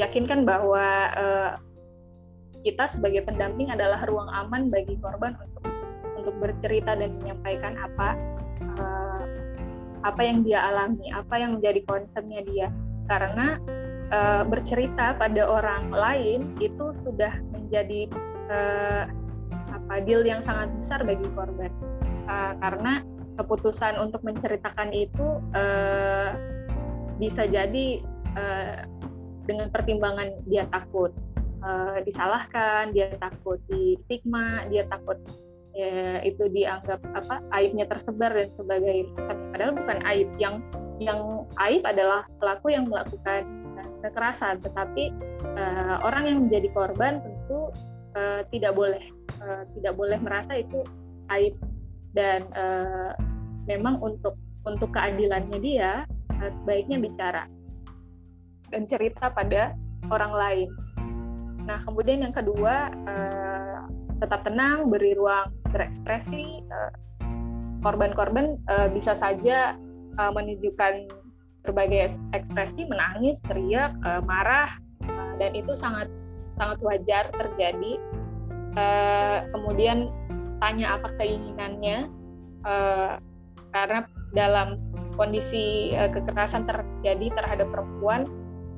yakinkan 0.00 0.42
bahwa 0.42 1.12
uh, 1.14 1.52
kita 2.64 2.88
sebagai 2.88 3.28
pendamping 3.28 3.68
adalah 3.68 4.02
ruang 4.08 4.26
aman 4.32 4.72
bagi 4.72 4.96
korban 4.98 5.36
untuk 5.36 5.64
untuk 6.16 6.34
bercerita 6.40 6.96
dan 6.96 7.12
menyampaikan 7.20 7.76
apa 7.76 8.08
uh, 8.80 9.24
apa 10.04 10.20
yang 10.20 10.44
dia 10.44 10.60
alami, 10.68 11.08
apa 11.12 11.34
yang 11.40 11.60
menjadi 11.60 11.80
concernnya 11.88 12.40
dia. 12.48 12.68
Karena 13.08 13.60
uh, 14.14 14.42
bercerita 14.46 15.18
pada 15.18 15.42
orang 15.42 15.90
lain 15.90 16.54
itu 16.62 16.94
sudah 16.94 17.34
menjadi 17.50 18.06
uh, 18.48 19.10
apa 19.74 19.94
deal 20.06 20.22
yang 20.22 20.40
sangat 20.40 20.70
besar 20.78 21.02
bagi 21.02 21.26
korban. 21.34 21.72
Uh, 22.24 22.54
karena 22.62 23.02
keputusan 23.34 23.98
untuk 23.98 24.22
menceritakan 24.22 24.94
itu 24.94 25.42
uh, 25.52 26.30
bisa 27.18 27.44
jadi 27.50 28.00
uh, 28.38 28.86
dengan 29.44 29.68
pertimbangan 29.68 30.40
dia 30.48 30.64
takut 30.70 31.12
uh, 31.66 31.98
disalahkan, 32.06 32.94
dia 32.94 33.12
takut 33.18 33.60
di 33.68 33.98
stigma, 34.06 34.64
dia 34.72 34.88
takut 34.88 35.20
ya, 35.74 36.22
itu 36.24 36.48
dianggap 36.48 37.02
apa 37.12 37.42
aibnya 37.52 37.84
tersebar 37.90 38.32
dan 38.32 38.48
sebagainya 38.56 39.10
padahal 39.52 39.72
bukan 39.76 39.98
aib 40.14 40.30
yang 40.38 40.62
yang 41.02 41.44
aib 41.66 41.82
adalah 41.82 42.24
pelaku 42.38 42.72
yang 42.72 42.86
melakukan 42.86 43.63
kekerasan 44.04 44.60
tetapi 44.60 45.10
uh, 45.56 45.96
orang 46.04 46.28
yang 46.28 46.38
menjadi 46.46 46.68
korban 46.76 47.24
tentu 47.24 47.72
uh, 48.14 48.44
tidak 48.52 48.76
boleh 48.76 49.00
uh, 49.40 49.64
tidak 49.80 49.96
boleh 49.96 50.20
merasa 50.20 50.60
itu 50.60 50.84
aib 51.32 51.56
dan 52.12 52.44
uh, 52.52 53.16
memang 53.64 53.96
untuk 54.04 54.36
untuk 54.68 54.92
keadilannya 54.92 55.58
dia 55.60 56.04
uh, 56.40 56.50
sebaiknya 56.52 57.00
bicara 57.00 57.48
dan 58.72 58.84
cerita 58.88 59.30
pada 59.30 59.76
orang 60.12 60.32
lain. 60.34 60.68
Nah, 61.64 61.80
kemudian 61.86 62.26
yang 62.26 62.34
kedua, 62.34 62.92
uh, 62.92 63.80
tetap 64.20 64.44
tenang, 64.44 64.92
beri 64.92 65.16
ruang 65.16 65.52
berekspresi. 65.72 66.64
Korban-korban 67.84 68.56
uh, 68.68 68.88
bisa 68.88 69.12
saja 69.12 69.76
menunjukkan 70.14 71.10
berbagai 71.64 72.20
ekspresi 72.36 72.84
menangis 72.86 73.40
teriak 73.48 73.96
uh, 74.04 74.20
marah 74.22 74.68
uh, 75.08 75.32
dan 75.40 75.56
itu 75.56 75.72
sangat 75.74 76.12
sangat 76.60 76.78
wajar 76.84 77.24
terjadi. 77.34 77.98
Uh, 78.74 79.46
kemudian 79.54 80.10
tanya 80.58 80.98
apa 80.98 81.08
keinginannya 81.18 82.10
uh, 82.66 83.22
karena 83.70 84.06
dalam 84.34 84.82
kondisi 85.14 85.94
uh, 85.94 86.10
kekerasan 86.10 86.66
terjadi 86.66 87.30
terhadap 87.38 87.70
perempuan 87.70 88.26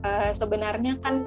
uh, 0.04 0.30
sebenarnya 0.36 1.00
kan 1.00 1.24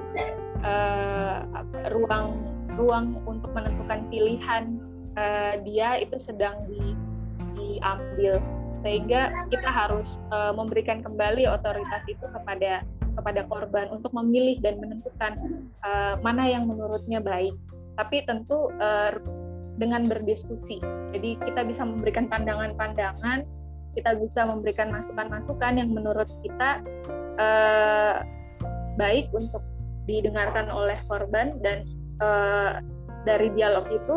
uh, 0.62 1.42
ruang 1.90 2.38
ruang 2.78 3.18
untuk 3.26 3.50
menentukan 3.52 4.06
pilihan 4.08 4.78
uh, 5.18 5.58
dia 5.66 5.98
itu 5.98 6.16
sedang 6.16 6.54
di, 6.70 6.94
diambil 7.58 8.38
sehingga 8.80 9.46
kita 9.52 9.70
harus 9.70 10.20
uh, 10.32 10.52
memberikan 10.56 11.04
kembali 11.04 11.44
otoritas 11.48 12.02
itu 12.08 12.24
kepada 12.32 12.84
kepada 13.18 13.44
korban 13.50 13.90
untuk 13.92 14.14
memilih 14.16 14.62
dan 14.64 14.80
menentukan 14.80 15.36
uh, 15.84 16.16
mana 16.24 16.46
yang 16.48 16.64
menurutnya 16.70 17.20
baik. 17.20 17.52
Tapi 17.98 18.24
tentu 18.24 18.72
uh, 18.80 19.12
dengan 19.76 20.04
berdiskusi. 20.08 20.80
Jadi 21.12 21.36
kita 21.44 21.64
bisa 21.64 21.84
memberikan 21.84 22.28
pandangan-pandangan 22.28 23.44
kita 23.94 24.14
bisa 24.22 24.46
memberikan 24.46 24.94
masukan-masukan 24.94 25.82
yang 25.82 25.90
menurut 25.90 26.30
kita 26.46 26.82
uh, 27.38 28.22
baik 28.94 29.30
untuk 29.34 29.62
didengarkan 30.06 30.70
oleh 30.70 30.94
korban 31.10 31.58
dan 31.62 31.82
uh, 32.22 32.78
dari 33.26 33.50
dialog 33.54 33.86
itu 33.90 34.16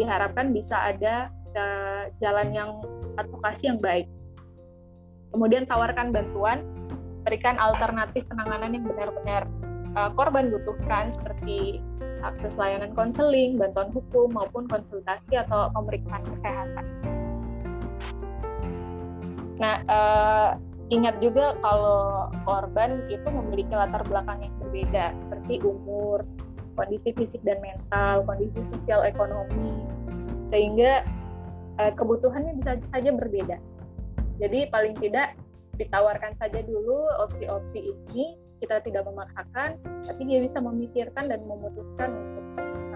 diharapkan 0.00 0.50
bisa 0.50 0.76
ada 0.92 1.30
uh, 1.56 2.12
jalan 2.20 2.52
yang 2.52 2.70
advokasi 3.16 3.72
yang 3.72 3.80
baik. 3.80 4.06
Kemudian 5.34 5.66
tawarkan 5.66 6.14
bantuan, 6.14 6.62
berikan 7.26 7.58
alternatif 7.58 8.22
penanganan 8.30 8.76
yang 8.76 8.84
benar-benar 8.86 9.42
uh, 9.98 10.10
korban 10.14 10.52
butuhkan 10.52 11.10
seperti 11.10 11.82
akses 12.22 12.56
layanan 12.56 12.92
konseling, 12.94 13.58
bantuan 13.58 13.90
hukum 13.92 14.32
maupun 14.32 14.68
konsultasi 14.68 15.36
atau 15.36 15.68
pemeriksaan 15.74 16.24
kesehatan. 16.28 16.84
Nah, 19.56 19.80
uh, 19.88 20.50
ingat 20.92 21.18
juga 21.18 21.56
kalau 21.64 22.30
korban 22.44 23.08
itu 23.08 23.26
memiliki 23.26 23.72
latar 23.72 24.04
belakang 24.06 24.44
yang 24.44 24.54
berbeda 24.60 25.04
seperti 25.26 25.54
umur, 25.64 26.22
kondisi 26.76 27.10
fisik 27.16 27.40
dan 27.42 27.58
mental, 27.64 28.22
kondisi 28.28 28.60
sosial 28.68 29.02
ekonomi, 29.02 29.82
sehingga 30.52 31.02
uh, 31.80 31.92
kebutuhannya 31.94 32.58
bisa 32.60 32.80
saja 32.92 33.10
berbeda. 33.12 33.56
Jadi 34.36 34.68
paling 34.68 34.94
tidak 35.00 35.36
ditawarkan 35.76 36.36
saja 36.40 36.60
dulu 36.64 37.08
opsi-opsi 37.20 37.92
ini, 37.92 38.36
kita 38.60 38.80
tidak 38.84 39.04
memaksakan, 39.04 39.76
tapi 40.04 40.22
dia 40.24 40.40
bisa 40.40 40.60
memikirkan 40.60 41.28
dan 41.28 41.40
memutuskan 41.44 42.10
untuk 42.12 42.44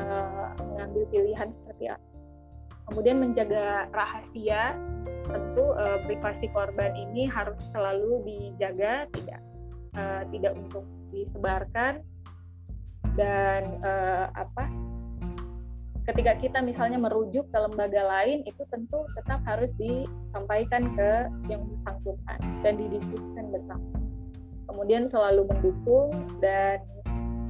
uh, 0.00 0.52
mengambil 0.72 1.04
pilihan 1.12 1.48
seperti 1.52 1.84
apa. 1.92 2.06
Kemudian 2.90 3.22
menjaga 3.22 3.86
rahasia, 3.94 4.74
tentu 5.28 5.64
uh, 5.78 6.00
privasi 6.08 6.50
korban 6.50 6.90
ini 6.96 7.28
harus 7.28 7.60
selalu 7.70 8.24
dijaga, 8.26 9.06
tidak 9.14 9.40
uh, 9.94 10.22
tidak 10.34 10.52
untuk 10.58 10.84
disebarkan 11.14 12.02
dan 13.18 13.78
uh, 13.82 14.30
apa 14.34 14.66
ketika 16.08 16.32
kita 16.40 16.58
misalnya 16.64 16.96
merujuk 16.96 17.44
ke 17.52 17.58
lembaga 17.58 18.02
lain 18.04 18.40
itu 18.48 18.62
tentu 18.72 19.04
tetap 19.18 19.40
harus 19.44 19.68
disampaikan 19.76 20.88
ke 20.96 21.10
yang 21.52 21.62
bersangkutan 21.66 22.38
dan 22.64 22.72
didiskusikan 22.80 23.46
bersama. 23.52 23.88
Kemudian 24.70 25.10
selalu 25.10 25.50
mendukung 25.50 26.14
dan 26.38 26.78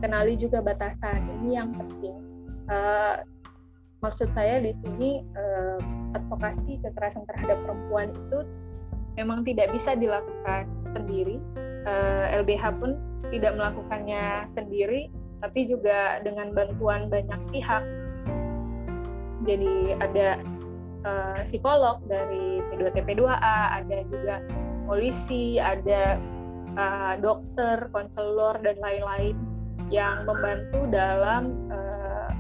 kenali 0.00 0.34
juga 0.34 0.64
batasan. 0.64 1.20
Ini 1.40 1.50
yang 1.60 1.70
penting. 1.76 2.16
Uh, 2.70 3.20
maksud 4.00 4.32
saya 4.32 4.64
di 4.64 4.72
sini 4.80 5.20
uh, 5.36 5.78
advokasi 6.16 6.80
kekerasan 6.80 7.28
terhadap 7.28 7.60
perempuan 7.68 8.08
itu 8.16 8.38
memang 9.20 9.44
tidak 9.44 9.68
bisa 9.76 9.92
dilakukan 9.94 10.64
sendiri. 10.88 11.36
Uh, 11.84 12.40
LBH 12.40 12.76
pun 12.80 12.96
tidak 13.28 13.56
melakukannya 13.56 14.44
sendiri 14.48 15.08
tapi 15.40 15.64
juga 15.64 16.20
dengan 16.20 16.52
bantuan 16.52 17.08
banyak 17.08 17.40
pihak. 17.52 17.84
Jadi 19.48 19.96
ada 19.96 20.40
uh, 21.04 21.40
psikolog 21.48 22.04
dari 22.04 22.60
P2TP2A, 22.72 23.84
ada 23.84 23.98
juga 24.08 24.44
polisi, 24.84 25.56
ada 25.56 26.20
uh, 26.76 27.14
dokter, 27.20 27.88
konselor 27.94 28.60
dan 28.60 28.76
lain-lain 28.80 29.36
yang 29.88 30.28
membantu 30.28 30.86
dalam 30.92 31.56
uh, 31.72 32.30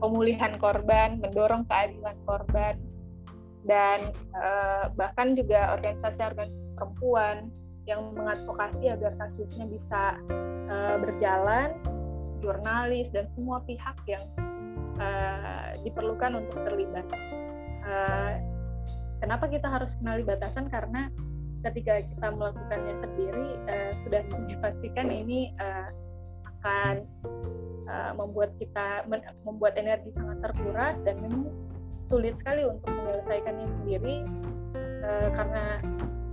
pemulihan 0.00 0.56
korban, 0.58 1.20
mendorong 1.20 1.66
keadilan 1.68 2.16
korban 2.26 2.74
dan 3.66 4.00
uh, 4.32 4.88
bahkan 4.96 5.36
juga 5.36 5.76
organisasi-organisasi 5.76 6.72
perempuan 6.78 7.52
yang 7.84 8.12
mengadvokasi 8.16 8.92
agar 8.92 9.12
kasusnya 9.16 9.64
bisa 9.68 10.16
uh, 10.68 10.96
berjalan 11.00 11.76
jurnalis 12.40 13.10
dan 13.10 13.26
semua 13.32 13.60
pihak 13.66 13.96
yang 14.06 14.22
uh, 14.96 15.76
diperlukan 15.84 16.40
untuk 16.40 16.58
terlibat. 16.64 17.06
Uh, 17.84 18.34
kenapa 19.20 19.44
kita 19.52 19.68
harus 19.68 19.92
kenali 20.00 20.24
batasan? 20.24 20.72
Karena 20.72 21.12
ketika 21.66 22.00
kita 22.06 22.28
melakukannya 22.32 22.94
sendiri 23.02 23.48
uh, 23.66 23.90
sudah 24.06 24.20
dipastikan 24.46 25.06
ini 25.10 25.52
uh, 25.58 25.90
akan 26.58 27.06
uh, 27.90 28.12
membuat 28.14 28.54
kita 28.62 29.06
membuat 29.42 29.74
energi 29.78 30.14
sangat 30.14 30.38
terkuras 30.42 30.94
dan 31.02 31.18
memang 31.22 31.50
sulit 32.08 32.34
sekali 32.40 32.64
untuk 32.64 32.88
menyelesaikannya 32.88 33.68
sendiri 33.82 34.16
uh, 35.04 35.28
karena 35.34 35.64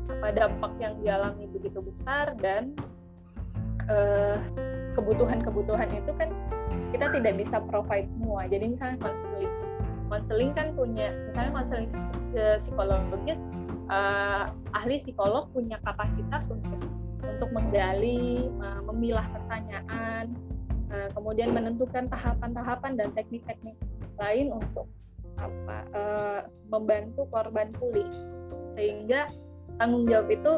apa 0.06 0.28
dampak 0.32 0.74
yang 0.80 0.94
dialami 1.02 1.50
begitu 1.50 1.82
besar 1.82 2.38
dan 2.39 2.72
uh, 3.89 4.38
kebutuhan-kebutuhan 4.95 5.91
itu 5.91 6.12
kan 6.15 6.29
kita 6.89 7.12
tidak 7.12 7.34
bisa 7.39 7.60
provide 7.67 8.08
semua. 8.15 8.47
Jadi 8.47 8.75
misalnya 8.75 8.97
konseling, 9.03 9.53
konseling 10.08 10.51
kan 10.55 10.67
punya 10.73 11.12
misalnya 11.31 11.51
konseling 11.62 11.89
psikologis 12.60 13.39
uh, 13.91 14.47
ahli 14.73 14.95
psikolog 15.03 15.51
punya 15.51 15.77
kapasitas 15.84 16.47
untuk 16.47 16.79
untuk 17.25 17.49
menggali, 17.58 18.53
memilah 18.86 19.25
pertanyaan, 19.34 20.29
uh, 20.93 21.10
kemudian 21.13 21.51
menentukan 21.51 22.05
tahapan-tahapan 22.10 22.97
dan 22.99 23.10
teknik-teknik 23.17 23.75
lain 24.21 24.53
untuk 24.53 24.88
apa 25.36 25.77
uh, 25.91 26.41
membantu 26.71 27.27
korban 27.27 27.75
pulih 27.75 28.08
sehingga 28.79 29.27
tanggung 29.75 30.08
jawab 30.08 30.31
itu 30.31 30.51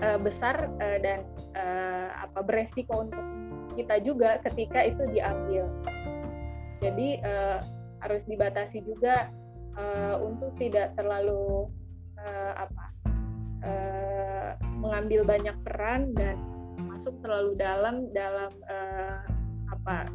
uh, 0.00 0.18
besar 0.20 0.72
uh, 0.80 0.98
dan 1.04 1.20
uh, 1.52 2.08
apa 2.24 2.40
beresiko 2.40 3.04
untuk 3.04 3.20
kita 3.74 4.00
juga 4.04 4.38
ketika 4.44 4.84
itu 4.86 5.02
diambil. 5.10 5.68
Jadi 6.82 7.22
uh, 7.22 7.58
harus 8.02 8.22
dibatasi 8.26 8.82
juga 8.82 9.30
uh, 9.78 10.18
untuk 10.18 10.50
tidak 10.58 10.92
terlalu 10.98 11.70
uh, 12.18 12.52
apa 12.58 12.84
uh, 13.62 14.50
mengambil 14.82 15.22
banyak 15.22 15.54
peran 15.62 16.10
dan 16.18 16.36
masuk 16.90 17.14
terlalu 17.22 17.54
dalam 17.54 18.10
dalam 18.10 18.50
uh, 18.66 19.22
apa 19.70 20.10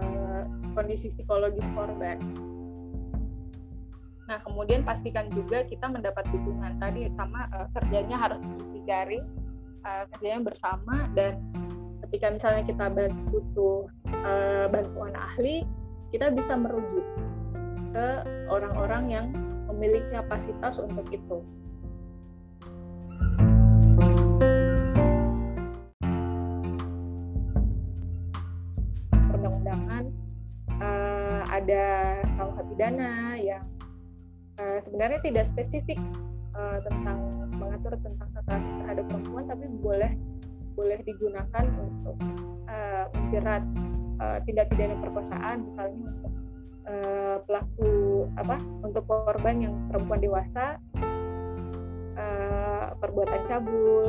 uh, 0.00 0.42
kondisi 0.72 1.12
psikologis 1.12 1.68
korban. 1.76 2.16
Nah, 4.30 4.38
kemudian 4.46 4.86
pastikan 4.86 5.26
juga 5.34 5.66
kita 5.66 5.90
mendapat 5.90 6.22
dukungan 6.30 6.78
tadi 6.78 7.10
sama 7.18 7.50
uh, 7.50 7.66
kerjanya 7.74 8.14
harus 8.14 8.38
digaring, 8.70 9.26
uh, 9.82 10.06
kerjanya 10.14 10.46
bersama 10.46 11.10
dan 11.18 11.42
ketika 12.10 12.26
misalnya 12.34 12.66
kita 12.66 12.90
butuh 13.30 13.86
uh, 14.26 14.66
bantuan 14.66 15.14
ahli, 15.14 15.62
kita 16.10 16.26
bisa 16.34 16.58
merujuk 16.58 17.06
ke 17.94 18.06
orang-orang 18.50 19.04
yang 19.06 19.26
memiliki 19.70 20.10
kapasitas 20.10 20.82
untuk 20.82 21.06
itu. 21.14 21.38
Perundang-undangan 29.14 30.10
uh, 30.82 31.46
ada 31.46 31.86
KUH 32.26 32.58
pidana 32.74 33.38
yang 33.38 33.62
uh, 34.58 34.82
sebenarnya 34.82 35.22
tidak 35.22 35.46
spesifik 35.46 36.02
uh, 36.58 36.82
tentang 36.82 37.46
mengatur 37.54 37.94
tentang 38.02 38.34
kekerasan 38.34 38.82
terhadap 38.82 39.04
perempuan 39.06 39.44
tapi 39.46 39.70
boleh 39.78 40.10
boleh 40.80 40.96
digunakan 41.04 41.64
untuk 41.76 42.16
uh, 42.72 43.04
menjerat 43.12 43.60
uh, 44.16 44.38
tindak 44.48 44.72
pidana 44.72 44.96
perkosaan 44.96 45.68
misalnya 45.68 46.00
untuk 46.08 46.32
uh, 46.88 47.36
pelaku 47.44 47.92
apa 48.40 48.56
untuk 48.80 49.04
korban 49.04 49.56
yang 49.60 49.74
perempuan 49.92 50.24
dewasa 50.24 50.80
uh, 52.16 52.96
perbuatan 52.96 53.44
cabul. 53.44 54.08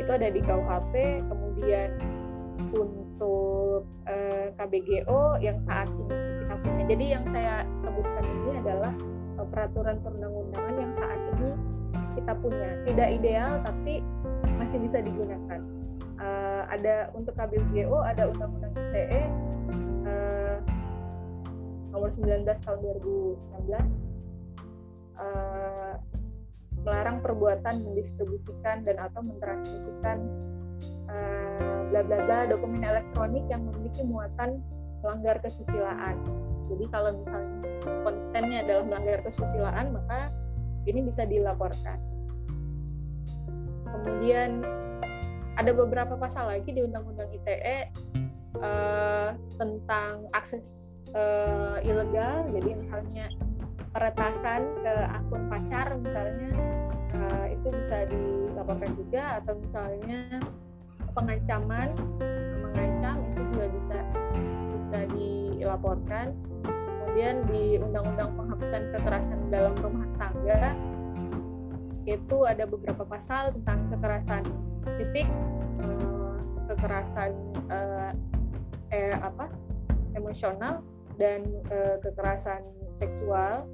Itu 0.00 0.10
ada 0.16 0.32
di 0.32 0.40
KUHP 0.40 0.94
kemudian 1.28 1.88
untuk 2.72 3.84
uh, 4.08 4.46
KBGO 4.56 5.44
yang 5.44 5.60
saat 5.68 5.92
ini 5.92 6.16
kita 6.40 6.54
punya. 6.64 6.84
Jadi 6.88 7.04
yang 7.04 7.24
saya 7.36 7.68
sebutkan 7.84 8.24
ini 8.24 8.50
adalah 8.64 8.94
peraturan 9.52 9.96
perundang-undangan 10.00 10.74
yang 10.80 10.92
saat 10.96 11.20
ini 11.36 11.50
kita 12.16 12.32
punya. 12.40 12.68
Tidak 12.88 13.08
ideal 13.20 13.60
tapi 13.68 14.00
masih 14.70 14.86
bisa 14.86 15.02
digunakan 15.02 15.60
uh, 16.22 16.62
ada 16.70 17.10
untuk 17.18 17.34
KBGO 17.34 18.06
ada 18.06 18.30
undang-undang 18.30 18.70
ITE 18.70 19.22
uh, 20.06 20.56
nomor 21.90 22.14
19 22.14 22.46
tahun 22.46 22.78
2019 22.78 23.66
uh, 25.18 25.98
melarang 26.86 27.18
perbuatan 27.18 27.82
mendistribusikan 27.82 28.86
dan 28.86 29.02
atau 29.02 29.26
mentransmisikan 29.26 30.22
bla 31.90 32.06
bla 32.06 32.18
bla 32.22 32.46
dokumen 32.46 32.86
elektronik 32.86 33.42
yang 33.50 33.66
memiliki 33.66 34.06
muatan 34.06 34.62
melanggar 35.02 35.42
kesusilaan. 35.42 36.14
Jadi 36.70 36.84
kalau 36.94 37.10
misalnya 37.18 37.58
kontennya 38.06 38.62
adalah 38.62 38.84
melanggar 38.86 39.18
kesusilaan 39.26 39.98
maka 39.98 40.30
ini 40.86 41.02
bisa 41.02 41.26
dilaporkan. 41.26 42.09
Kemudian 43.94 44.62
ada 45.58 45.70
beberapa 45.76 46.16
pasal 46.16 46.48
lagi 46.48 46.70
di 46.72 46.80
Undang-Undang 46.86 47.30
ITE 47.36 47.50
uh, 47.50 47.78
eh, 48.64 49.28
tentang 49.60 50.24
akses 50.32 50.96
uh, 51.12 51.82
ilegal. 51.84 52.48
Jadi 52.54 52.70
misalnya 52.80 53.28
peretasan 53.90 54.70
ke 54.86 54.94
akun 55.10 55.50
pacar 55.50 55.98
misalnya 55.98 56.50
uh, 57.14 57.46
itu 57.50 57.68
bisa 57.74 58.06
dilaporkan 58.06 58.90
juga 58.94 59.42
atau 59.42 59.58
misalnya 59.58 60.38
pengancaman 61.10 61.90
mengancam 62.62 63.18
itu 63.34 63.40
juga 63.50 63.66
bisa 63.66 63.98
bisa 64.70 65.00
dilaporkan 65.10 66.26
kemudian 67.10 67.42
di 67.50 67.62
undang-undang 67.82 68.30
penghapusan 68.38 68.82
kekerasan 68.94 69.40
dalam 69.50 69.74
rumah 69.82 70.06
tangga 70.14 70.78
itu 72.10 72.42
ada 72.42 72.66
beberapa 72.66 73.06
pasal 73.06 73.54
tentang 73.54 73.86
kekerasan 73.94 74.42
fisik 74.98 75.28
uh, 75.82 76.38
kekerasan 76.66 77.30
uh, 77.70 78.10
eh 78.90 79.14
apa 79.22 79.46
emosional 80.18 80.82
dan 81.20 81.44
uh, 81.70 82.00
kekerasan 82.00 82.64
seksual, 82.96 83.68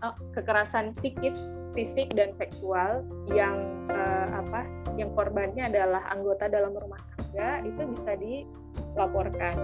uh, 0.00 0.16
kekerasan 0.32 0.96
psikis, 0.96 1.52
fisik 1.76 2.12
dan 2.16 2.32
seksual 2.40 3.04
yang 3.32 3.56
uh, 3.92 4.40
apa? 4.40 4.64
Yang 4.96 5.16
korbannya 5.16 5.68
adalah 5.68 6.04
anggota 6.12 6.48
dalam 6.48 6.76
rumah 6.76 7.00
tangga 7.16 7.64
itu 7.64 7.82
bisa 7.96 8.12
dilaporkan. 8.16 9.56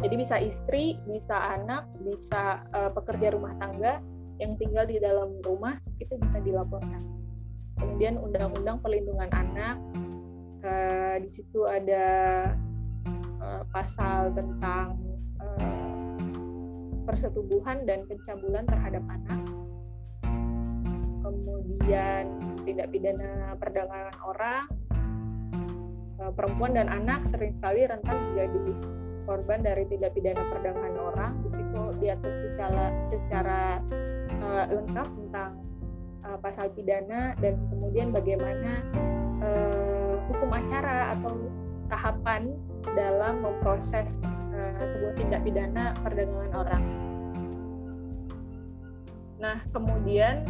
Jadi 0.00 0.14
bisa 0.16 0.36
istri, 0.40 0.96
bisa 1.04 1.36
anak, 1.60 1.84
bisa 2.00 2.64
uh, 2.72 2.88
pekerja 2.90 3.36
rumah 3.36 3.52
tangga 3.60 4.00
yang 4.40 4.56
tinggal 4.56 4.88
di 4.88 4.96
dalam 4.96 5.36
rumah 5.44 5.76
itu 6.00 6.16
bisa 6.16 6.40
dilaporkan. 6.40 7.04
Kemudian 7.76 8.16
undang-undang 8.16 8.80
perlindungan 8.80 9.28
anak, 9.30 9.76
uh, 10.64 11.16
di 11.20 11.28
situ 11.28 11.64
ada 11.68 12.06
uh, 13.40 13.62
pasal 13.70 14.32
tentang 14.32 14.96
persetubuhan 17.10 17.82
dan 17.90 18.06
pencabulan 18.06 18.62
terhadap 18.70 19.02
anak, 19.10 19.42
kemudian 21.26 22.54
tindak 22.62 22.86
pidana 22.94 23.58
perdagangan 23.58 24.14
orang, 24.22 24.64
perempuan 26.38 26.78
dan 26.78 26.86
anak 26.86 27.26
sering 27.26 27.50
sekali 27.50 27.82
rentan 27.82 28.14
menjadi 28.30 28.78
korban 29.26 29.58
dari 29.58 29.90
tindak 29.90 30.14
pidana 30.14 30.44
perdagangan 30.54 30.94
orang. 31.02 31.32
Di 31.42 31.50
situ 31.50 31.82
diatur 31.98 32.32
secara 32.46 32.84
secara 33.10 33.60
uh, 34.40 34.64
lengkap 34.68 35.08
tentang 35.08 35.52
uh, 36.24 36.38
pasal 36.40 36.68
pidana 36.72 37.36
dan 37.38 37.56
kemudian 37.70 38.12
bagaimana 38.12 38.84
uh, 39.44 40.14
hukum 40.28 40.50
acara 40.52 41.16
atau 41.16 41.34
tahapan 41.90 42.54
dalam 42.96 43.42
memproses 43.42 44.20
uh, 44.54 44.72
sebuah 44.78 45.12
tindak 45.18 45.40
pidana 45.42 45.92
perdagangan 46.00 46.52
orang. 46.54 46.84
Nah, 49.40 49.58
kemudian 49.72 50.44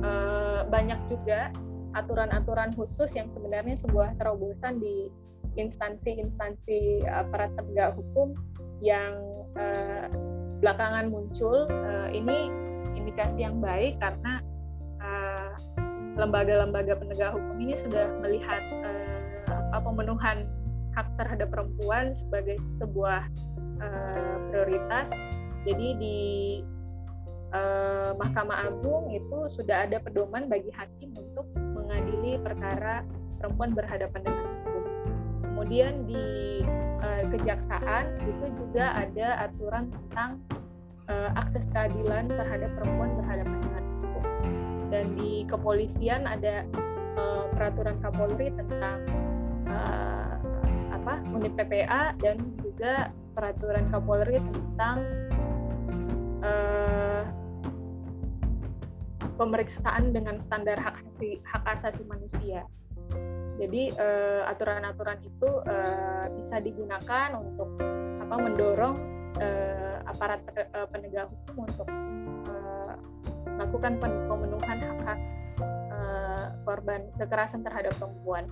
uh, 0.00 0.64
banyak 0.66 0.98
juga 1.12 1.52
aturan-aturan 1.92 2.72
khusus 2.74 3.12
yang 3.12 3.28
sebenarnya 3.34 3.76
sebuah 3.76 4.16
terobosan 4.16 4.78
di 4.80 5.10
instansi-instansi 5.58 7.04
aparat 7.10 7.50
penegak 7.58 7.98
hukum 7.98 8.38
yang 8.80 9.18
uh, 9.58 10.06
belakangan 10.60 11.08
muncul. 11.08 11.66
Uh, 11.68 12.08
ini 12.12 12.52
indikasi 12.94 13.42
yang 13.42 13.58
baik 13.58 13.96
karena 13.98 14.44
lembaga-lembaga 16.20 17.00
penegak 17.00 17.32
hukum 17.32 17.56
ini 17.64 17.74
sudah 17.80 18.12
melihat 18.20 18.60
uh, 19.72 19.80
pemenuhan 19.80 20.44
hak 20.92 21.08
terhadap 21.16 21.48
perempuan 21.48 22.12
sebagai 22.12 22.60
sebuah 22.76 23.24
uh, 23.80 24.36
prioritas. 24.52 25.08
Jadi 25.64 25.88
di 25.96 26.18
uh, 27.56 28.12
Mahkamah 28.20 28.68
Agung 28.68 29.08
itu 29.16 29.48
sudah 29.48 29.88
ada 29.88 29.96
pedoman 30.02 30.50
bagi 30.50 30.68
hakim 30.76 31.14
untuk 31.16 31.48
mengadili 31.56 32.36
perkara 32.42 33.06
perempuan 33.40 33.72
berhadapan 33.72 34.20
dengan. 34.20 34.59
Kemudian 35.60 36.08
di 36.08 36.64
uh, 37.04 37.20
kejaksaan 37.36 38.16
itu 38.24 38.48
juga 38.64 38.96
ada 38.96 39.44
aturan 39.44 39.92
tentang 39.92 40.40
uh, 41.04 41.36
akses 41.36 41.68
keadilan 41.68 42.32
terhadap 42.32 42.72
perempuan 42.80 43.12
berhadapan 43.20 43.60
dengan 43.68 43.84
hukum. 44.00 44.24
Dan 44.88 45.04
di 45.20 45.44
kepolisian 45.44 46.24
ada 46.24 46.64
uh, 47.20 47.52
peraturan 47.52 48.00
Kapolri 48.00 48.48
tentang 48.56 49.04
uh, 49.68 50.40
apa 50.96 51.20
unit 51.28 51.52
PPA 51.52 52.16
dan 52.24 52.40
juga 52.64 53.12
peraturan 53.36 53.84
Kapolri 53.92 54.40
tentang 54.40 54.96
uh, 56.40 57.28
pemeriksaan 59.36 60.16
dengan 60.16 60.40
standar 60.40 60.80
hak 60.80 61.04
hak 61.20 61.62
asasi 61.68 62.00
manusia. 62.08 62.64
Jadi 63.60 63.92
aturan 64.48 64.80
aturan-aturan 64.80 65.18
itu 65.20 65.50
uh, 65.68 66.26
bisa 66.32 66.64
digunakan 66.64 67.28
untuk 67.36 67.76
apa 68.24 68.34
mendorong 68.40 68.96
uh, 69.36 69.96
aparat 70.08 70.40
penegak 70.88 71.28
hukum 71.28 71.68
untuk 71.68 71.88
melakukan 73.60 74.00
pemenuhan 74.00 74.78
hak-hak 74.80 75.20
korban 76.64 77.04
kekerasan 77.20 77.60
terhadap 77.60 77.92
perempuan. 78.00 78.48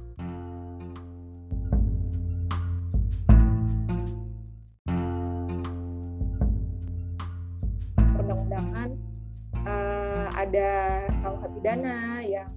ada 10.38 11.02
KUH 11.18 11.42
pidana 11.58 12.22
yang 12.22 12.48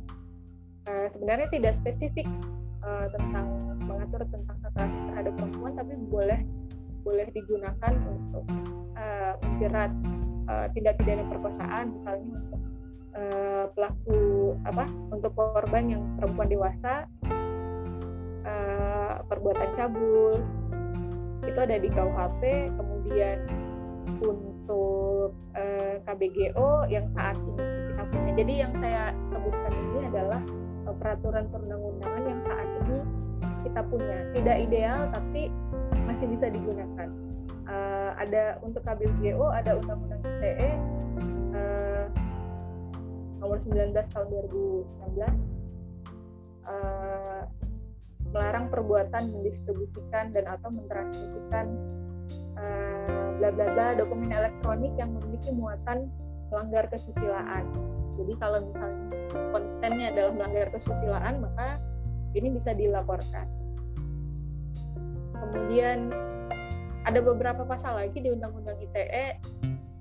uh, 0.90 1.08
sebenarnya 1.12 1.48
tidak 1.52 1.74
spesifik 1.78 2.26
uh, 2.82 3.08
tentang 3.14 3.78
mengatur 3.86 4.26
tentang 4.30 4.58
kekerasan 4.62 4.90
terhadap 5.12 5.34
perempuan 5.38 5.74
tapi 5.78 5.94
boleh 6.10 6.40
boleh 7.02 7.28
digunakan 7.34 7.94
untuk 8.06 8.46
uh, 8.98 9.34
menjerat 9.42 9.92
uh, 10.50 10.66
tindak 10.74 10.96
pidana 11.02 11.26
perkosaan 11.26 11.98
misalnya 11.98 12.30
untuk 12.30 12.62
uh, 13.18 13.66
pelaku 13.74 14.22
apa 14.70 14.86
untuk 15.10 15.32
korban 15.34 15.84
yang 15.90 16.04
perempuan 16.22 16.50
dewasa 16.50 16.94
uh, 18.46 19.14
perbuatan 19.26 19.70
cabul 19.74 20.42
itu 21.42 21.58
ada 21.58 21.82
di 21.82 21.90
KUHP 21.90 22.70
kemudian 22.78 23.38
untuk 24.22 25.34
uh, 25.58 25.96
KBGO 26.06 26.86
yang 26.90 27.10
saat 27.18 27.38
ini 27.38 27.66
kita 27.90 28.04
punya. 28.14 28.32
Jadi 28.38 28.54
yang 28.54 28.74
saya 28.78 29.04
sebutkan 29.34 29.74
ini 29.74 30.00
adalah 30.10 30.42
uh, 30.92 30.94
peraturan 31.00 31.48
perundang-undangan 31.48 32.24
yang 32.28 32.42
saat 32.44 32.68
ini 32.84 33.00
kita 33.64 33.82
punya. 33.88 34.18
Tidak 34.36 34.58
ideal 34.68 35.00
tapi 35.16 35.48
masih 36.04 36.28
bisa 36.36 36.46
digunakan. 36.52 37.08
Uh, 37.72 38.12
ada 38.20 38.60
untuk 38.60 38.84
KBGO 38.84 39.48
ada 39.48 39.80
Undang-Undang 39.80 40.22
ITE 40.28 40.72
uh, 41.56 42.06
nomor 43.40 43.58
19 43.64 43.96
tahun 44.12 44.28
2019 44.28 45.24
uh, 46.68 47.42
melarang 48.32 48.68
perbuatan 48.68 49.24
mendistribusikan 49.32 50.36
dan 50.36 50.52
atau 50.52 50.68
mentransmisikan 50.72 51.66
uh, 52.60 53.28
bla 53.40 53.50
bla 53.56 53.68
bla 53.72 53.88
dokumen 53.96 54.32
elektronik 54.36 54.92
yang 55.00 55.16
memiliki 55.16 55.56
muatan 55.56 56.12
melanggar 56.52 56.92
kesusilaan. 56.92 57.64
Jadi 58.22 58.34
kalau 58.38 58.60
misalnya 58.70 59.06
kontennya 59.52 60.08
adalah 60.14 60.32
melanggar 60.38 60.68
kesusilaan, 60.72 61.34
maka 61.42 61.82
ini 62.38 62.48
bisa 62.54 62.72
dilaporkan. 62.78 63.50
Kemudian 65.42 66.14
ada 67.04 67.20
beberapa 67.20 67.66
pasal 67.66 67.98
lagi 67.98 68.22
di 68.22 68.30
Undang-Undang 68.30 68.78
ITE 68.78 69.28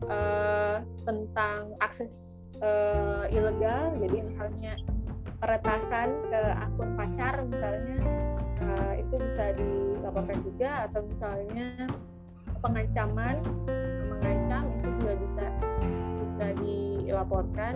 eh, 0.05 0.77
tentang 1.09 1.73
akses 1.81 2.45
uh, 2.61 3.25
ilegal. 3.33 3.97
Jadi 4.05 4.17
misalnya 4.21 4.77
peretasan 5.41 6.09
ke 6.29 6.43
akun 6.61 6.91
pacar 7.01 7.41
misalnya 7.49 7.97
uh, 8.61 8.93
itu 9.01 9.15
bisa 9.17 9.57
dilaporkan 9.57 10.39
juga 10.45 10.71
atau 10.89 11.01
misalnya 11.09 11.89
pengancaman 12.61 13.41
mengancam 14.13 14.69
itu 14.77 14.89
juga 15.01 15.13
bisa 15.17 15.47
bisa 16.21 16.47
dilaporkan 16.61 17.75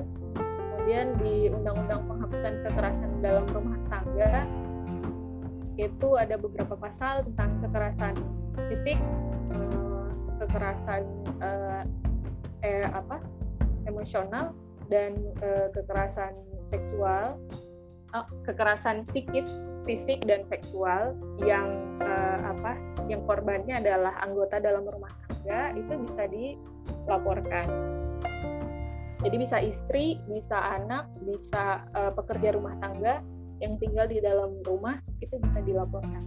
kemudian 0.84 1.16
di 1.16 1.48
undang-undang 1.48 2.04
penghapusan 2.04 2.60
kekerasan 2.60 3.10
dalam 3.24 3.48
rumah 3.56 3.80
tangga 3.88 4.44
itu 5.80 6.08
ada 6.20 6.36
beberapa 6.36 6.76
pasal 6.76 7.24
tentang 7.24 7.56
kekerasan 7.64 8.12
fisik 8.68 9.00
eh, 9.56 10.12
kekerasan 10.44 11.08
eh, 11.40 11.82
eh 12.68 12.84
apa 12.92 13.16
emosional 13.88 14.52
dan 14.92 15.16
eh, 15.40 15.72
kekerasan 15.72 16.36
seksual 16.68 17.40
oh, 18.12 18.26
kekerasan 18.44 19.08
psikis 19.08 19.64
fisik 19.88 20.20
dan 20.28 20.44
seksual 20.52 21.16
yang 21.40 21.96
eh, 22.04 22.38
apa 22.44 22.76
yang 23.08 23.24
korbannya 23.24 23.80
adalah 23.80 24.20
anggota 24.20 24.60
dalam 24.60 24.84
rumah 24.84 25.08
tangga 25.32 25.80
itu 25.80 25.96
bisa 25.96 26.28
dilaporkan 26.28 28.03
jadi 29.24 29.37
bisa 29.40 29.56
istri, 29.56 30.20
bisa 30.28 30.60
anak, 30.60 31.08
bisa 31.24 31.80
uh, 31.96 32.12
pekerja 32.12 32.52
rumah 32.52 32.76
tangga 32.76 33.24
yang 33.64 33.80
tinggal 33.80 34.04
di 34.04 34.20
dalam 34.20 34.60
rumah 34.68 35.00
itu 35.24 35.40
bisa 35.40 35.64
dilaporkan. 35.64 36.20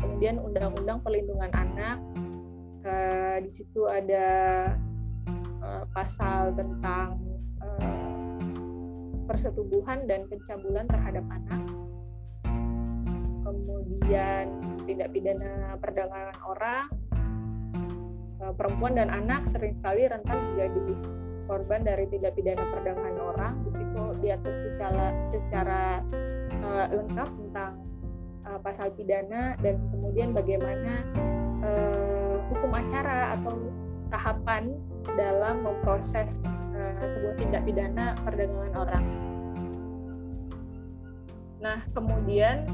Kemudian 0.00 0.40
undang-undang 0.40 1.04
perlindungan 1.04 1.52
anak 1.52 2.00
uh, 2.88 3.36
di 3.44 3.50
situ 3.52 3.84
ada 3.92 4.26
uh, 5.60 5.84
pasal 5.92 6.56
tentang 6.56 7.20
uh, 7.60 8.40
persetubuhan 9.28 10.08
dan 10.08 10.24
pencabulan 10.24 10.88
terhadap 10.88 11.24
anak. 11.28 11.60
Kemudian 13.44 14.44
tindak 14.88 15.12
pidana 15.12 15.76
perdagangan 15.76 16.40
orang, 16.48 16.88
perempuan 18.56 18.96
dan 18.96 19.12
anak 19.12 19.44
sering 19.52 19.76
sekali 19.76 20.08
rentan 20.08 20.36
menjadi 20.52 20.80
korban 21.44 21.84
dari 21.84 22.08
tindak 22.08 22.34
pidana 22.36 22.64
perdagangan 22.72 23.16
orang 23.20 23.54
di 23.68 23.70
situ 23.76 24.02
diatur 24.24 24.54
secara 24.64 25.06
secara 25.28 25.82
uh, 26.64 26.86
lengkap 26.92 27.28
tentang 27.28 27.72
uh, 28.48 28.58
pasal 28.60 28.88
pidana 28.96 29.56
dan 29.60 29.80
kemudian 29.92 30.32
bagaimana 30.32 31.04
uh, 31.64 32.36
hukum 32.52 32.72
acara 32.72 33.36
atau 33.36 33.54
tahapan 34.12 34.76
dalam 35.16 35.64
memproses 35.64 36.40
uh, 36.76 36.92
sebuah 37.02 37.34
tindak 37.36 37.62
pidana 37.66 38.14
perdagangan 38.24 38.74
orang. 38.76 39.04
Nah, 41.64 41.80
kemudian 41.96 42.68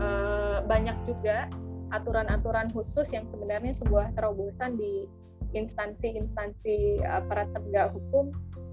uh, 0.00 0.64
banyak 0.64 0.96
juga 1.04 1.52
aturan-aturan 1.92 2.70
khusus 2.72 3.12
yang 3.12 3.28
sebenarnya 3.28 3.76
sebuah 3.76 4.14
terobosan 4.16 4.78
di 4.78 5.04
instansi-instansi 5.52 7.02
aparat 7.06 7.50
penegak 7.50 7.90
hukum 7.94 8.30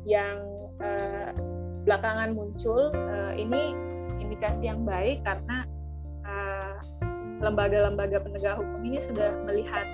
yang 0.07 0.39
uh, 0.79 1.31
belakangan 1.83 2.35
muncul 2.35 2.91
uh, 2.93 3.33
ini 3.35 3.73
indikasi 4.19 4.67
yang 4.67 4.83
baik 4.83 5.23
karena 5.23 5.63
lembaga-lembaga 7.37 8.17
uh, 8.17 8.23
penegak 8.23 8.55
hukum 8.57 8.81
ini 8.81 8.99
sudah 8.99 9.29
melihat 9.45 9.87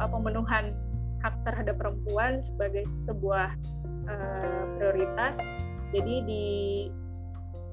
uh, 0.00 0.08
pemenuhan 0.08 0.72
hak 1.20 1.36
terhadap 1.44 1.76
perempuan 1.76 2.40
sebagai 2.40 2.88
sebuah 3.04 3.52
uh, 4.08 4.62
prioritas. 4.80 5.36
Jadi 5.92 6.14
di 6.24 6.46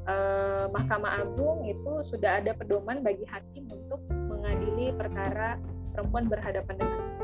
uh, 0.10 0.67
Mahkamah 0.74 1.24
Agung 1.24 1.63
itu 1.63 2.04
sudah 2.04 2.43
ada 2.43 2.52
pedoman 2.58 3.06
bagi 3.06 3.24
hakim 3.30 3.70
untuk 3.72 4.04
mengadili 4.12 4.91
perkara 4.96 5.56
perempuan 5.96 6.28
berhadapan 6.28 6.76
dengan 6.76 7.16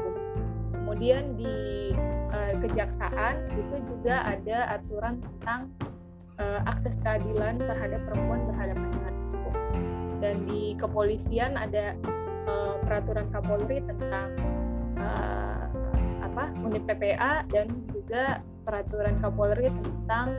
kemudian 0.93 1.33
di 1.33 1.89
uh, 2.29 2.53
kejaksaan 2.61 3.49
itu 3.57 3.81
juga 3.89 4.29
ada 4.29 4.77
aturan 4.77 5.17
tentang 5.25 5.73
uh, 6.37 6.61
akses 6.69 7.01
keadilan 7.01 7.57
terhadap 7.57 7.97
perempuan 8.05 8.45
berhadapan 8.45 8.93
dengan 8.93 9.13
hukum 9.33 9.55
dan 10.21 10.35
di 10.45 10.77
kepolisian 10.77 11.57
ada 11.57 11.97
uh, 12.45 12.77
peraturan 12.85 13.25
Kapolri 13.33 13.81
tentang 13.89 14.37
uh, 15.01 15.65
apa 16.21 16.53
unit 16.61 16.85
PPA 16.85 17.41
dan 17.49 17.73
juga 17.89 18.45
peraturan 18.61 19.17
Kapolri 19.17 19.73
tentang 19.73 20.29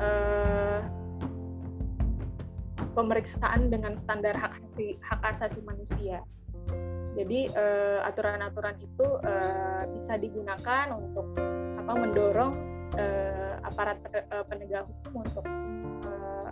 uh, 0.00 0.80
pemeriksaan 2.96 3.68
dengan 3.68 4.00
standar 4.00 4.32
hak 4.32 4.56
hak 4.80 5.20
asasi 5.28 5.60
manusia. 5.68 6.24
Jadi 7.10 7.50
uh, 7.52 8.06
aturan-aturan 8.06 8.78
itu 8.78 9.06
uh, 9.06 9.82
bisa 9.90 10.14
digunakan 10.16 10.94
untuk 10.94 11.34
apa 11.76 11.92
mendorong 11.96 12.52
uh, 12.94 13.54
aparat 13.66 13.98
uh, 14.14 14.44
penegak 14.46 14.86
hukum 14.86 15.26
untuk 15.26 15.44
uh, 16.06 16.50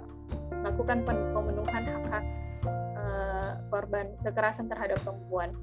melakukan 0.59 1.07
pemenuhan 1.07 1.83
hak-hak 1.87 2.25
uh, 2.99 3.51
korban 3.71 4.11
kekerasan 4.27 4.67
terhadap 4.67 4.99
perempuan. 5.07 5.55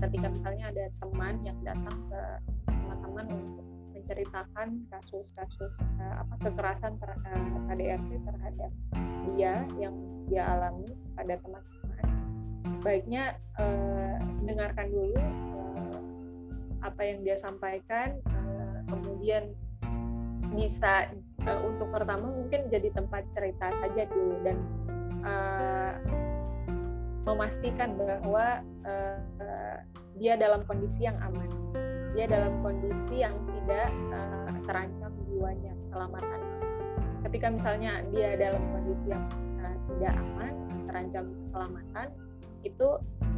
ketika 0.00 0.32
misalnya 0.32 0.64
ada 0.74 0.84
teman 0.98 1.34
yang 1.46 1.58
datang 1.62 1.96
ke 2.10 2.22
teman-teman 2.66 3.26
untuk 3.30 3.69
menceritakan 4.10 4.90
kasus-kasus 4.90 5.78
uh, 6.02 6.26
apa 6.26 6.34
kekerasan 6.42 6.98
ter, 6.98 7.14
uh, 7.14 7.62
KDRT 7.70 8.10
terhadap 8.26 8.70
dia 9.30 9.62
yang 9.78 9.94
dia 10.26 10.50
alami 10.50 10.90
pada 11.14 11.38
teman-teman. 11.38 12.10
Baiknya 12.82 13.38
uh, 13.62 14.18
dengarkan 14.42 14.90
dulu 14.90 15.14
uh, 15.14 15.98
apa 16.82 17.00
yang 17.06 17.22
dia 17.22 17.38
sampaikan 17.38 18.18
uh, 18.34 18.82
kemudian 18.90 19.54
bisa 20.58 21.06
uh, 21.46 21.60
untuk 21.62 21.94
pertama 21.94 22.34
mungkin 22.34 22.66
jadi 22.66 22.90
tempat 22.90 23.22
cerita 23.38 23.70
saja 23.78 24.10
dulu 24.10 24.42
dan 24.42 24.58
uh, 25.22 25.94
memastikan 27.30 27.94
bahwa 27.94 28.58
uh, 28.82 29.78
dia 30.18 30.34
dalam 30.34 30.66
kondisi 30.66 31.06
yang 31.06 31.18
aman 31.22 31.50
dia 32.14 32.26
dalam 32.26 32.58
kondisi 32.62 33.22
yang 33.22 33.34
tidak 33.46 33.88
uh, 34.10 34.58
terancam 34.66 35.12
jiwanya, 35.30 35.72
keselamatan. 35.86 36.40
Ketika 37.28 37.46
misalnya 37.54 37.92
dia 38.10 38.34
dalam 38.34 38.62
kondisi 38.74 39.06
yang 39.14 39.24
uh, 39.62 39.76
tidak 39.86 40.14
aman, 40.18 40.52
terancam 40.90 41.24
keselamatan, 41.30 42.08
itu 42.66 42.88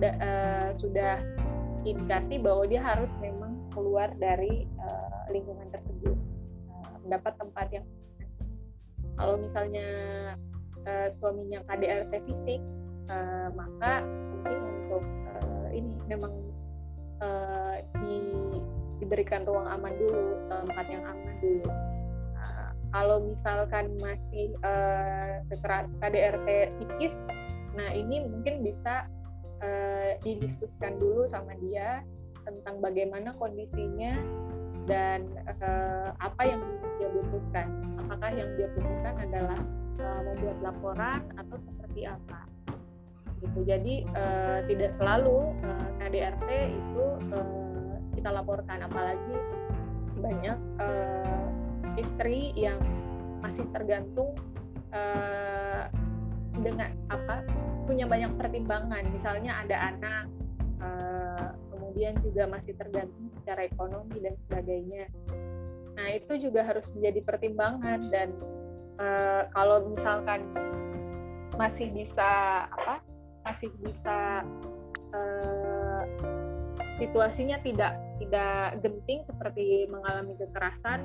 uh, 0.03 0.69
sudah 0.81 1.21
indikasi 1.85 2.41
bahwa 2.41 2.65
dia 2.65 2.81
harus 2.81 3.13
memang 3.21 3.61
keluar 3.77 4.09
dari 4.17 4.65
uh, 4.81 5.29
lingkungan 5.29 5.69
tersebut, 5.69 6.17
uh, 6.73 6.97
mendapat 7.05 7.33
tempat 7.37 7.67
yang 7.77 7.87
kalau 9.21 9.37
misalnya 9.37 9.87
uh, 10.89 11.09
suaminya 11.13 11.61
KDRT 11.69 12.13
fisik, 12.25 12.61
uh, 13.13 13.53
maka 13.53 14.01
mungkin 14.33 14.59
untuk 14.89 15.05
uh, 15.29 15.69
ini 15.77 15.93
memang 16.09 16.33
uh, 17.23 17.77
di, 18.03 18.19
diberikan 19.01 19.47
ruang 19.47 19.71
aman 19.71 19.95
dulu 19.97 20.37
tempat 20.51 20.87
yang 20.91 21.03
aman 21.07 21.35
dulu. 21.39 21.71
Uh, 22.37 22.71
kalau 22.93 23.17
misalkan 23.25 23.95
masih 24.03 24.53
uh, 24.67 25.41
kekeras 25.49 25.87
KDRT 26.03 26.49
psikis 26.77 27.15
nah 27.73 27.89
ini 27.97 28.21
mungkin 28.29 28.61
bisa 28.61 29.09
uh, 29.65 30.13
didiskusikan 30.21 31.01
dulu 31.01 31.25
sama 31.25 31.57
dia 31.65 32.05
tentang 32.45 32.85
bagaimana 32.85 33.33
kondisinya 33.41 34.13
dan 34.85 35.25
uh, 35.63 36.11
apa 36.19 36.43
yang 36.43 36.61
dia 36.99 37.09
butuhkan. 37.15 37.71
Apakah 38.03 38.31
yang 38.35 38.51
dia 38.59 38.69
butuhkan 38.77 39.15
adalah 39.25 39.61
uh, 40.03 40.21
membuat 40.27 40.59
laporan 40.61 41.23
atau 41.39 41.57
seperti 41.63 42.05
apa 42.05 42.45
gitu. 43.43 43.61
Jadi 43.67 44.07
uh, 44.15 44.63
tidak 44.71 44.95
selalu 44.95 45.51
uh, 45.67 45.69
eh, 45.69 45.89
KDRT 45.99 46.49
itu 46.71 47.05
uh, 47.35 47.99
kita 48.15 48.31
laporkan. 48.31 48.87
Apalagi 48.87 49.37
banyak 50.23 50.59
uh, 50.79 51.47
istri 51.99 52.55
yang 52.55 52.79
masih 53.43 53.67
tergantung 53.75 54.39
uh, 54.95 55.91
dengan 56.63 56.95
apa 57.11 57.43
punya 57.85 58.07
banyak 58.07 58.31
pertimbangan. 58.39 59.03
Misalnya 59.11 59.67
ada 59.67 59.77
anak 59.91 60.25
uh, 60.79 61.49
kemudian 61.75 62.15
juga 62.23 62.47
masih 62.47 62.79
tergantung 62.79 63.29
secara 63.43 63.67
ekonomi 63.67 64.23
dan 64.23 64.39
sebagainya. 64.47 65.11
Nah 65.99 66.07
itu 66.15 66.39
juga 66.39 66.65
harus 66.65 66.89
menjadi 66.95 67.21
pertimbangan 67.27 68.01
dan 68.09 68.33
uh, 69.03 69.51
kalau 69.53 69.91
misalkan 69.93 70.47
masih 71.59 71.93
bisa 71.93 72.25
apa 72.73 73.05
masih 73.43 73.71
bisa 73.83 74.47
uh, 75.15 76.03
situasinya 76.99 77.59
tidak 77.63 77.99
tidak 78.23 78.79
genting 78.81 79.27
seperti 79.27 79.91
mengalami 79.91 80.39
kekerasan 80.39 81.03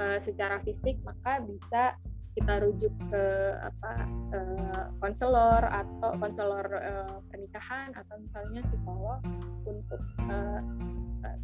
uh, 0.00 0.18
secara 0.24 0.60
fisik 0.64 0.96
maka 1.04 1.44
bisa 1.44 1.96
kita 2.34 2.58
rujuk 2.66 2.90
ke 3.14 3.24
apa 3.62 3.92
uh, 4.34 4.86
konselor 4.98 5.62
atau 5.62 6.10
konselor 6.18 6.66
uh, 6.66 7.22
pernikahan 7.30 7.86
atau 7.94 8.14
misalnya 8.18 8.60
psikolog 8.66 9.20
untuk 9.68 10.02
uh, 10.26 10.60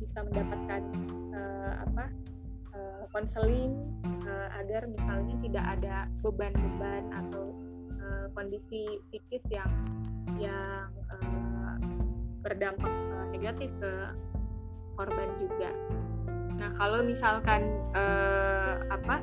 bisa 0.03 0.24
mendapatkan 0.26 0.83
uh, 1.33 1.72
apa 1.88 2.11
konseling 3.11 3.74
uh, 4.26 4.48
agar 4.62 4.87
misalnya 4.87 5.35
tidak 5.42 5.64
ada 5.79 5.96
beban-beban 6.22 7.05
atau 7.11 7.55
uh, 8.00 8.26
kondisi 8.33 8.87
psikis 9.11 9.44
yang 9.50 9.70
yang 10.40 10.88
uh, 11.12 11.76
berdampak 12.40 12.88
uh, 12.88 13.26
negatif 13.31 13.68
ke 13.79 13.92
korban 14.96 15.29
juga. 15.37 15.70
Nah 16.57 16.72
kalau 16.76 17.05
misalkan 17.05 17.68
uh, 17.96 18.81
apa 18.88 19.20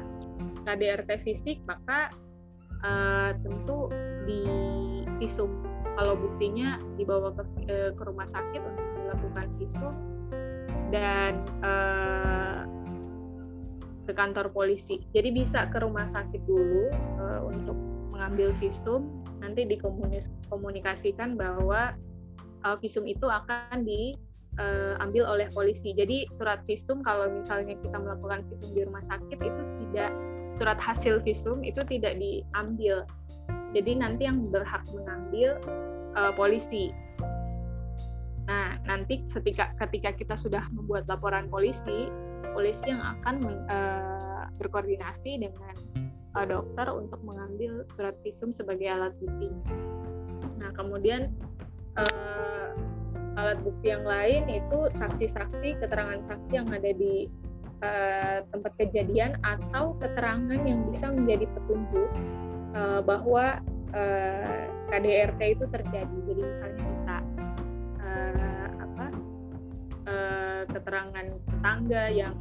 KDRT 0.66 1.26
fisik 1.26 1.58
maka 1.66 2.14
uh, 2.86 3.34
tentu 3.42 3.90
di 4.26 4.42
visum 5.18 5.50
kalau 5.98 6.14
buktinya 6.14 6.78
dibawa 6.98 7.34
ke, 7.34 7.44
uh, 7.70 7.92
ke 7.94 8.04
rumah 8.06 8.30
sakit 8.30 8.62
untuk 8.62 8.86
dilakukan 9.02 9.48
visum 9.58 9.94
dan 10.94 11.42
uh, 11.66 12.64
ke 14.08 14.16
kantor 14.16 14.48
polisi. 14.56 15.04
Jadi 15.12 15.36
bisa 15.36 15.68
ke 15.68 15.84
rumah 15.84 16.08
sakit 16.16 16.42
dulu 16.48 16.88
uh, 17.20 17.42
untuk 17.44 17.76
mengambil 18.16 18.56
visum, 18.64 19.12
nanti 19.48 19.64
dikomunikasikan 19.64 21.40
bahwa 21.40 21.96
uh, 22.68 22.76
visum 22.84 23.08
itu 23.08 23.24
akan 23.24 23.88
diambil 23.88 25.24
uh, 25.24 25.32
oleh 25.32 25.48
polisi. 25.56 25.96
Jadi 25.96 26.28
surat 26.36 26.68
visum 26.68 27.00
kalau 27.00 27.32
misalnya 27.32 27.80
kita 27.80 27.96
melakukan 27.96 28.44
visum 28.52 28.76
di 28.76 28.84
rumah 28.84 29.04
sakit 29.08 29.40
itu 29.40 29.62
tidak 29.88 30.12
surat 30.60 30.76
hasil 30.84 31.24
visum 31.24 31.64
itu 31.64 31.80
tidak 31.88 32.20
diambil. 32.20 33.08
Jadi 33.72 33.92
nanti 33.96 34.28
yang 34.28 34.52
berhak 34.52 34.84
mengambil 34.92 35.56
uh, 36.20 36.36
polisi. 36.36 36.92
Nah, 38.48 38.80
nanti 38.88 39.28
ketika 39.28 39.76
ketika 39.76 40.16
kita 40.16 40.36
sudah 40.40 40.64
membuat 40.72 41.08
laporan 41.12 41.52
polisi, 41.52 42.08
polisi 42.56 42.84
yang 42.88 43.04
akan 43.04 43.44
uh, 43.68 44.48
berkoordinasi 44.56 45.44
dengan 45.44 45.76
uh, 46.38 46.46
dokter 46.46 46.86
untuk 46.94 47.18
mengambil 47.26 47.82
surat 47.98 48.14
visum 48.22 48.54
sebagai 48.54 48.86
alat 48.86 49.14
bukti. 49.18 49.50
Nah, 50.62 50.70
kemudian 50.78 51.34
uh, 51.98 52.78
alat 53.38 53.58
bukti 53.66 53.90
yang 53.90 54.06
lain 54.06 54.46
itu 54.46 54.80
saksi-saksi, 54.94 55.82
keterangan 55.82 56.22
saksi 56.30 56.52
yang 56.54 56.70
ada 56.70 56.94
di 56.94 57.26
uh, 57.82 58.46
tempat 58.54 58.72
kejadian 58.78 59.42
atau 59.42 59.98
keterangan 59.98 60.62
yang 60.62 60.86
bisa 60.94 61.10
menjadi 61.10 61.50
petunjuk 61.58 62.10
uh, 62.78 63.02
bahwa 63.02 63.62
uh, 63.98 64.66
KDRT 64.94 65.42
itu 65.58 65.66
terjadi. 65.74 66.18
Jadi 66.30 66.42
misalnya 66.42 66.84
bisa 66.86 67.16
uh, 68.02 68.68
apa 68.78 69.08
uh, 70.06 70.62
keterangan 70.70 71.26
tetangga 71.50 72.04
yang 72.14 72.36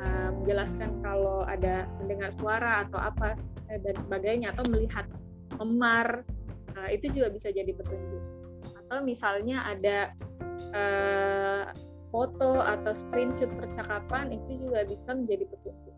uh, 0.00 0.30
menjelaskan 0.40 0.90
kalau 1.04 1.44
ada 1.44 1.86
mendengar 2.02 2.32
suara 2.40 2.88
atau 2.88 2.98
apa 2.98 3.36
dan 3.70 3.94
sebagainya 4.08 4.56
atau 4.56 4.64
melihat 4.72 5.06
memar 5.60 6.26
uh, 6.74 6.88
itu 6.90 7.12
juga 7.12 7.30
bisa 7.30 7.52
jadi 7.52 7.70
petunjuk. 7.70 8.24
Atau 8.86 9.06
misalnya 9.06 9.62
ada 9.68 9.98
uh, 10.74 11.70
foto 12.10 12.58
atau 12.58 12.92
screenshot 12.92 13.50
percakapan 13.54 14.34
itu 14.34 14.66
juga 14.66 14.82
bisa 14.84 15.10
menjadi 15.14 15.46
petunjuk. 15.46 15.96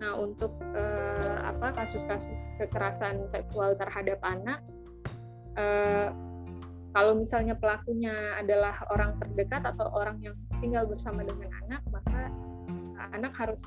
Nah, 0.00 0.12
untuk 0.16 0.52
eh, 0.74 1.38
apa 1.44 1.76
kasus-kasus 1.76 2.56
kekerasan 2.58 3.28
seksual 3.30 3.78
terhadap 3.78 4.18
anak, 4.26 4.64
eh, 5.54 6.08
kalau 6.90 7.14
misalnya 7.14 7.54
pelakunya 7.54 8.34
adalah 8.34 8.74
orang 8.90 9.14
terdekat 9.22 9.62
atau 9.62 9.86
orang 9.94 10.18
yang 10.18 10.34
tinggal 10.60 10.84
bersama 10.86 11.24
dengan 11.24 11.50
anak, 11.66 11.82
maka 11.90 12.30
anak 13.16 13.32
harus 13.36 13.60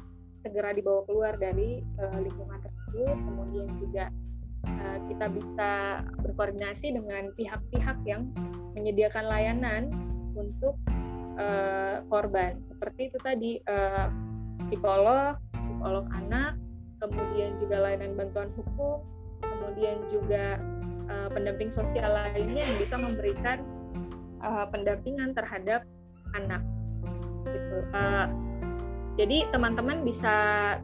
segera 0.46 0.72
dibawa 0.76 1.04
keluar 1.10 1.34
dari 1.36 1.82
eh, 1.82 2.20
lingkungan 2.22 2.60
tersebut. 2.62 3.18
Kemudian 3.18 3.68
juga 3.82 4.06
eh, 4.70 4.98
kita 5.10 5.26
bisa 5.34 5.72
berkoordinasi 6.22 6.94
dengan 6.94 7.34
pihak-pihak 7.36 7.98
yang 8.06 8.30
menyediakan 8.74 9.26
layanan 9.30 9.84
untuk 10.34 10.74
uh, 11.38 12.02
korban. 12.10 12.58
Seperti 12.74 13.14
itu 13.14 13.18
tadi 13.22 13.52
uh, 13.70 14.10
psikolog 14.70 15.38
psikolog 15.54 16.06
anak 16.18 16.58
kemudian 16.98 17.60
juga 17.60 17.76
layanan 17.84 18.16
bantuan 18.16 18.50
hukum 18.56 19.04
kemudian 19.44 20.00
juga 20.10 20.58
uh, 21.12 21.30
pendamping 21.30 21.70
sosial 21.70 22.10
lainnya 22.10 22.64
yang 22.64 22.78
bisa 22.80 22.96
memberikan 22.96 23.62
uh, 24.40 24.66
pendampingan 24.72 25.36
terhadap 25.36 25.84
anak 26.34 26.64
gitu 27.48 27.78
uh, 27.94 28.28
jadi 29.20 29.46
teman-teman 29.54 30.02
bisa 30.02 30.34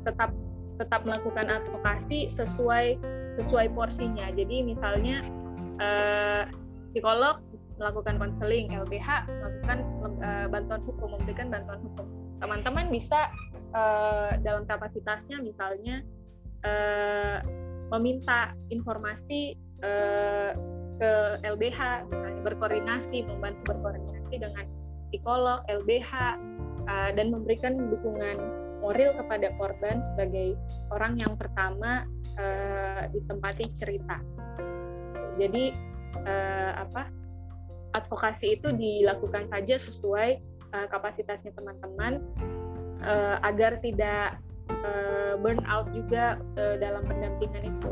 tetap 0.05 0.31
tetap 0.79 1.03
melakukan 1.03 1.47
advokasi 1.49 2.31
sesuai 2.31 2.95
sesuai 3.39 3.71
porsinya 3.75 4.31
jadi 4.31 4.63
misalnya 4.63 5.23
uh, 5.79 6.43
psikolog 6.91 7.37
melakukan 7.77 8.17
konseling, 8.17 8.73
LBH 8.73 9.29
melakukan 9.29 9.77
uh, 10.19 10.47
bantuan 10.49 10.81
hukum, 10.83 11.07
memberikan 11.15 11.47
bantuan 11.53 11.79
hukum. 11.85 12.05
Teman-teman 12.41 12.89
bisa 12.89 13.29
uh, 13.75 14.35
dalam 14.41 14.65
kapasitasnya 14.65 15.39
misalnya 15.39 16.01
uh, 16.65 17.39
meminta 17.95 18.53
informasi 18.73 19.55
uh, 19.85 20.51
ke 20.99 21.11
LBH, 21.47 22.11
berkoordinasi, 22.43 23.23
membantu 23.23 23.71
berkoordinasi 23.71 24.35
dengan 24.35 24.65
psikolog, 25.09 25.61
LBH, 25.67 26.11
uh, 26.85 27.09
dan 27.13 27.33
memberikan 27.33 27.77
dukungan 27.89 28.37
moral 28.79 29.11
kepada 29.11 29.51
korban 29.59 29.99
sebagai 30.13 30.55
orang 30.95 31.19
yang 31.19 31.35
pertama 31.35 32.07
uh, 32.39 33.03
ditempati 33.11 33.67
cerita. 33.75 34.23
Jadi 35.35 35.75
uh, 36.23 36.71
apa 36.79 37.11
advokasi 37.95 38.59
itu 38.59 38.71
dilakukan 38.71 39.51
saja 39.51 39.75
sesuai 39.75 40.39
uh, 40.71 40.87
kapasitasnya 40.87 41.51
teman-teman 41.55 42.23
uh, 43.03 43.37
agar 43.43 43.79
tidak 43.83 44.39
uh, 44.83 45.35
burn 45.39 45.59
out 45.67 45.89
juga 45.91 46.39
uh, 46.59 46.75
dalam 46.79 47.03
pendampingan 47.07 47.75
itu. 47.75 47.91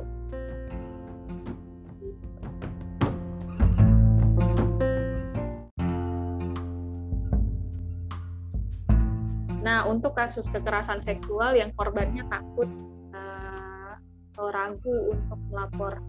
Nah, 9.67 9.83
untuk 9.83 10.15
kasus 10.15 10.47
kekerasan 10.47 11.03
seksual 11.03 11.59
yang 11.59 11.75
korbannya 11.75 12.23
takut 12.31 12.71
uh, 13.11 13.99
atau 14.31 14.47
ragu 14.47 15.11
untuk 15.11 15.35
melapor 15.51 15.99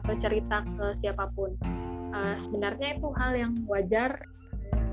atau 0.00 0.16
cerita 0.16 0.64
ke 0.64 0.96
siapa 0.96 1.28
pun. 1.36 1.52
Uh, 2.16 2.32
sebenarnya 2.40 2.96
itu 2.96 3.12
hal 3.20 3.36
yang 3.36 3.52
wajar, 3.68 4.24
uh, 4.72 4.88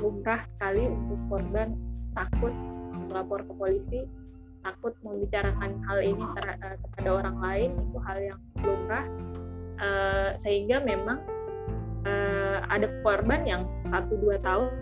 lumrah 0.00 0.48
sekali 0.56 0.88
untuk 0.88 1.20
korban 1.28 1.76
takut 2.16 2.56
melapor 3.12 3.44
ke 3.44 3.52
polisi, 3.52 4.00
takut 4.64 4.96
membicarakan 5.04 5.76
hal 5.84 6.00
ini 6.00 6.24
ter, 6.32 6.56
uh, 6.56 6.76
kepada 6.88 7.08
orang 7.20 7.36
lain 7.36 7.70
itu 7.76 7.98
hal 8.00 8.18
yang 8.32 8.40
lumrah, 8.64 9.04
uh, 9.76 10.30
sehingga 10.40 10.80
memang 10.88 11.20
uh, 12.08 12.64
ada 12.72 12.88
korban 13.04 13.44
yang 13.44 13.68
satu 13.92 14.16
dua 14.24 14.40
tahun 14.40 14.72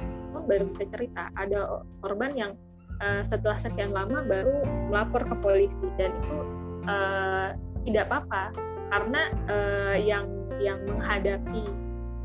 baru 0.45 0.69
bisa 0.73 0.85
cerita, 0.93 1.29
ada 1.37 1.85
korban 2.05 2.33
yang 2.37 2.53
uh, 3.01 3.23
setelah 3.25 3.57
sekian 3.57 3.91
lama 3.91 4.23
baru 4.25 4.65
melapor 4.89 5.25
ke 5.25 5.35
polisi 5.41 5.87
dan 5.97 6.13
itu 6.21 6.39
uh, 6.87 7.49
tidak 7.89 8.13
apa-apa 8.13 8.53
karena 8.91 9.23
uh, 9.49 9.97
yang 9.97 10.27
yang 10.61 10.79
menghadapi 10.85 11.65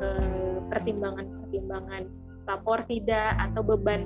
uh, 0.03 0.59
pertimbangan-pertimbangan 0.69 2.03
lapor 2.45 2.83
tidak 2.85 3.37
atau 3.41 3.61
beban 3.63 4.05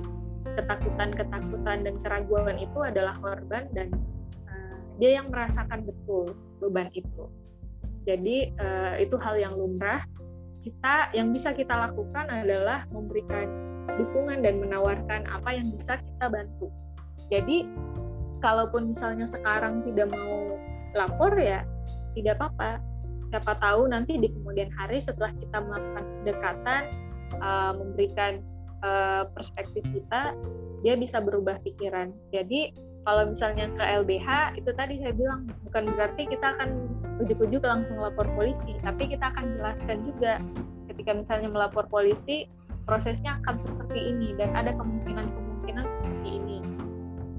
ketakutan-ketakutan 0.56 1.84
dan 1.84 1.94
keraguan 2.00 2.56
itu 2.56 2.78
adalah 2.80 3.12
korban 3.20 3.68
dan 3.76 3.92
uh, 4.48 4.76
dia 4.96 5.20
yang 5.20 5.28
merasakan 5.28 5.84
betul 5.84 6.32
beban 6.60 6.88
itu. 6.96 7.28
Jadi 8.08 8.52
uh, 8.56 8.96
itu 8.96 9.16
hal 9.20 9.36
yang 9.36 9.54
lumrah. 9.56 10.04
Kita 10.60 11.12
yang 11.16 11.32
bisa 11.32 11.56
kita 11.56 11.72
lakukan 11.72 12.28
adalah 12.28 12.84
memberikan 12.92 13.48
dukungan 13.96 14.44
dan 14.44 14.60
menawarkan 14.60 15.24
apa 15.28 15.56
yang 15.56 15.72
bisa 15.72 15.96
kita 15.98 16.26
bantu. 16.28 16.68
Jadi 17.32 17.64
kalaupun 18.44 18.92
misalnya 18.92 19.28
sekarang 19.28 19.84
tidak 19.84 20.12
mau 20.12 20.56
lapor 20.96 21.32
ya 21.38 21.64
tidak 22.16 22.40
apa-apa. 22.40 22.82
Siapa 23.30 23.52
tahu 23.62 23.86
nanti 23.86 24.18
di 24.18 24.26
kemudian 24.26 24.74
hari 24.74 24.98
setelah 24.98 25.30
kita 25.38 25.62
melakukan 25.62 26.04
pendekatan, 26.18 26.82
uh, 27.38 27.72
memberikan 27.78 28.42
uh, 28.82 29.22
perspektif 29.30 29.86
kita, 29.94 30.34
dia 30.82 30.98
bisa 30.98 31.22
berubah 31.22 31.62
pikiran. 31.62 32.10
Jadi 32.34 32.74
kalau 33.06 33.30
misalnya 33.30 33.70
ke 33.78 33.84
LBH 34.02 34.58
itu 34.58 34.70
tadi 34.74 34.98
saya 34.98 35.14
bilang 35.14 35.46
bukan 35.70 35.88
berarti 35.94 36.26
kita 36.26 36.58
akan 36.58 36.89
ujuk-ujuk 37.20 37.62
langsung 37.62 38.00
lapor 38.00 38.26
polisi, 38.34 38.76
tapi 38.80 39.12
kita 39.12 39.32
akan 39.32 39.60
jelaskan 39.60 39.98
juga 40.08 40.32
ketika 40.92 41.12
misalnya 41.16 41.48
melapor 41.52 41.84
polisi 41.86 42.48
prosesnya 42.88 43.38
akan 43.44 43.60
seperti 43.62 44.00
ini 44.00 44.34
dan 44.40 44.56
ada 44.56 44.74
kemungkinan-kemungkinan 44.74 45.84
seperti 45.84 46.28
ini. 46.28 46.58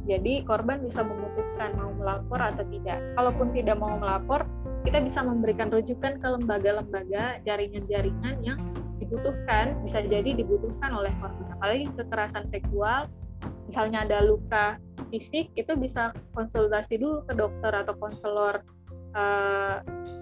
Jadi 0.08 0.34
korban 0.46 0.82
bisa 0.82 1.06
memutuskan 1.06 1.78
mau 1.78 1.94
melapor 1.94 2.40
atau 2.42 2.66
tidak. 2.70 3.00
Kalaupun 3.18 3.54
tidak 3.54 3.78
mau 3.78 3.98
melapor, 3.98 4.48
kita 4.86 4.98
bisa 5.02 5.22
memberikan 5.22 5.70
rujukan 5.70 6.18
ke 6.18 6.28
lembaga-lembaga 6.28 7.42
jaringan-jaringan 7.46 8.42
yang 8.42 8.58
dibutuhkan 9.12 9.76
bisa 9.84 10.06
jadi 10.06 10.38
dibutuhkan 10.38 10.94
oleh 10.96 11.12
korban 11.20 11.50
apalagi 11.58 11.86
kekerasan 12.00 12.48
seksual 12.48 13.10
misalnya 13.68 14.08
ada 14.08 14.24
luka 14.24 14.80
fisik 15.12 15.52
itu 15.60 15.74
bisa 15.76 16.16
konsultasi 16.32 16.96
dulu 16.96 17.26
ke 17.28 17.34
dokter 17.36 17.76
atau 17.76 17.92
konselor 18.00 18.64
uh, 19.16 19.80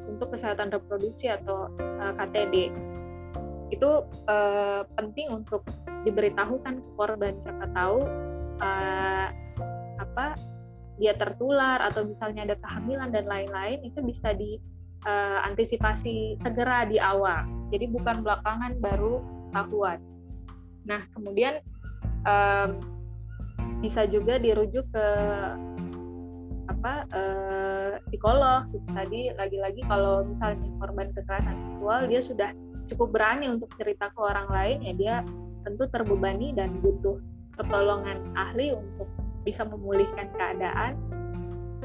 untuk 0.09 0.33
kesehatan 0.33 0.73
reproduksi 0.73 1.29
atau 1.29 1.69
uh, 1.79 2.09
eh, 2.09 2.13
KTD 2.17 2.55
itu 3.69 3.89
uh, 4.25 4.81
penting 4.97 5.29
untuk 5.29 5.61
diberitahukan 6.01 6.81
ke 6.81 6.89
korban 6.97 7.37
siapa 7.45 7.69
tahu 7.77 8.01
uh, 8.65 9.29
apa 10.01 10.33
dia 10.97 11.13
tertular 11.15 11.79
atau 11.85 12.03
misalnya 12.03 12.49
ada 12.49 12.57
kehamilan 12.59 13.13
dan 13.13 13.29
lain-lain 13.29 13.79
itu 13.85 14.01
bisa 14.03 14.35
diantisipasi 14.35 16.35
uh, 16.35 16.37
segera 16.43 16.83
di 16.89 16.99
awal. 16.99 17.47
Jadi 17.71 17.87
bukan 17.87 18.19
belakangan 18.25 18.75
baru 18.83 19.23
tahuan. 19.55 20.03
Nah 20.83 21.07
kemudian 21.15 21.63
um, 22.27 22.83
bisa 23.79 24.03
juga 24.11 24.35
dirujuk 24.41 24.83
ke 24.91 25.07
apa 26.79 27.03
uh, 27.11 27.91
psikolog. 28.07 28.71
Tadi 28.95 29.35
lagi-lagi 29.35 29.83
kalau 29.85 30.23
misalnya 30.23 30.63
korban 30.79 31.11
kekerasan 31.11 31.55
seksual 31.67 32.07
dia 32.07 32.21
sudah 32.23 32.49
cukup 32.89 33.13
berani 33.13 33.51
untuk 33.51 33.69
cerita 33.77 34.09
ke 34.09 34.19
orang 34.19 34.47
lain 34.49 34.77
ya 34.81 34.93
dia 34.95 35.15
tentu 35.67 35.85
terbebani 35.91 36.55
dan 36.55 36.79
butuh 36.79 37.19
pertolongan 37.59 38.23
ahli 38.39 38.73
untuk 38.73 39.11
bisa 39.43 39.67
memulihkan 39.67 40.31
keadaan. 40.39 40.95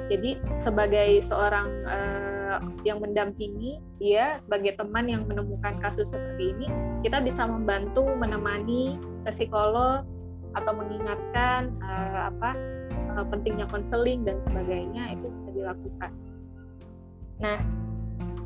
Jadi 0.06 0.38
sebagai 0.62 1.22
seorang 1.22 1.66
uh, 1.86 2.58
yang 2.86 3.02
mendampingi 3.02 3.82
dia 3.98 4.38
sebagai 4.46 4.78
teman 4.78 5.10
yang 5.10 5.26
menemukan 5.26 5.80
kasus 5.82 6.10
seperti 6.12 6.54
ini, 6.54 6.66
kita 7.02 7.18
bisa 7.24 7.46
membantu 7.46 8.06
menemani 8.14 9.00
psikolog 9.26 10.06
atau 10.54 10.72
mengingatkan 10.76 11.74
uh, 11.82 12.30
apa 12.30 12.54
uh, 13.14 13.26
pentingnya 13.26 13.66
konseling 13.70 14.26
dan 14.26 14.38
sebagainya 14.50 15.16
itu 15.18 15.26
bisa 15.30 15.50
dilakukan. 15.54 16.10
Nah, 17.42 17.58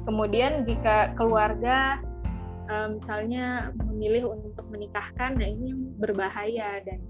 kemudian 0.05 0.65
jika 0.65 1.13
keluarga 1.17 2.01
uh, 2.69 2.89
misalnya 2.97 3.73
memilih 3.89 4.33
untuk 4.33 4.65
menikahkan, 4.69 5.37
nah 5.37 5.49
ini 5.49 5.75
berbahaya 5.99 6.81
dan 6.85 7.01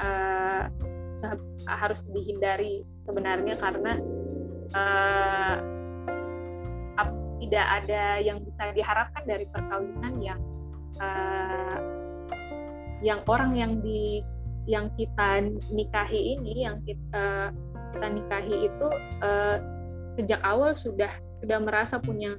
uh, 0.00 0.62
harus 1.68 2.00
dihindari 2.08 2.88
sebenarnya 3.04 3.52
karena 3.60 3.92
uh, 4.72 5.56
tidak 7.50 7.66
ada 7.82 8.22
yang 8.22 8.38
bisa 8.46 8.70
diharapkan 8.70 9.26
dari 9.26 9.42
perkawinan 9.50 10.14
yang 10.22 10.40
uh, 11.02 11.78
yang 13.02 13.20
orang 13.26 13.58
yang 13.58 13.72
di 13.82 14.22
yang 14.68 14.92
kita 14.96 15.46
nikahi 15.72 16.36
ini 16.36 16.68
yang 16.68 16.80
kita 16.84 17.54
kita 17.96 18.06
nikahi 18.06 18.68
itu 18.68 18.88
uh, 19.24 19.56
sejak 20.18 20.40
awal 20.44 20.76
sudah 20.76 21.10
sudah 21.40 21.58
merasa 21.62 21.96
punya 21.96 22.36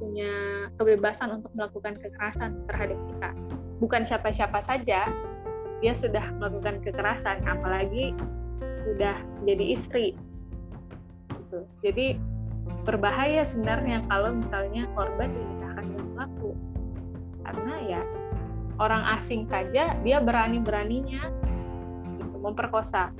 punya 0.00 0.32
kebebasan 0.80 1.42
untuk 1.42 1.52
melakukan 1.52 1.92
kekerasan 2.00 2.64
terhadap 2.64 2.98
kita. 3.12 3.30
Bukan 3.78 4.02
siapa-siapa 4.08 4.64
saja 4.64 5.06
dia 5.80 5.92
sudah 5.96 6.24
melakukan 6.36 6.80
kekerasan 6.84 7.44
apalagi 7.44 8.16
sudah 8.80 9.16
jadi 9.44 9.64
istri. 9.76 10.16
Gitu. 11.50 11.66
jadi 11.82 12.06
berbahaya 12.86 13.42
sebenarnya 13.42 14.06
kalau 14.06 14.38
misalnya 14.38 14.86
korban 14.94 15.34
dinikahkan 15.34 15.84
dengan 15.90 16.06
pelaku 16.14 16.50
karena 17.42 17.74
ya 17.82 18.02
orang 18.78 19.02
asing 19.18 19.44
saja 19.50 19.98
dia 20.00 20.18
berani 20.22 20.62
beraninya 20.62 21.26
memperkosa. 22.40 23.12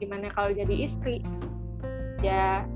Gimana 0.00 0.32
kalau 0.32 0.50
jadi 0.50 0.74
istri? 0.74 1.22
Ya 2.24 2.66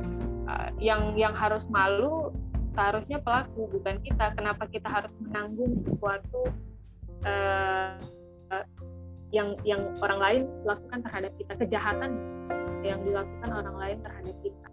uh, 0.46 0.68
yang 0.78 1.16
yang 1.18 1.34
harus 1.34 1.66
malu 1.72 2.30
seharusnya 2.76 3.18
pelaku 3.20 3.68
bukan 3.72 3.98
kita. 4.04 4.32
Kenapa 4.36 4.68
kita 4.68 4.88
harus 4.88 5.12
menanggung 5.20 5.76
sesuatu 5.76 6.52
uh, 7.26 7.96
yang 9.32 9.56
yang 9.64 9.92
orang 10.04 10.20
lain 10.20 10.42
lakukan 10.68 11.00
terhadap 11.08 11.32
kita? 11.40 11.52
Kejahatan 11.56 12.10
yang 12.82 13.00
dilakukan 13.06 13.50
orang 13.50 13.76
lain 13.78 13.98
terhadap 14.02 14.36
kita. 14.44 14.68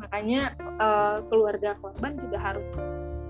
Makanya 0.00 0.56
uh, 0.80 1.20
keluarga 1.28 1.76
korban 1.78 2.16
juga 2.16 2.38
harus 2.40 2.68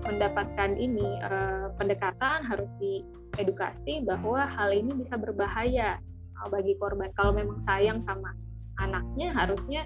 mendapatkan 0.03 0.75
ini 0.75 1.19
uh, 1.23 1.71
pendekatan 1.79 2.43
harus 2.43 2.67
diedukasi 2.79 4.03
bahwa 4.03 4.43
hal 4.43 4.75
ini 4.75 4.91
bisa 4.99 5.15
berbahaya 5.15 5.99
bagi 6.49 6.73
korban. 6.79 7.11
Kalau 7.15 7.31
memang 7.35 7.61
sayang 7.67 8.01
sama 8.07 8.31
anaknya 8.81 9.29
harusnya 9.35 9.81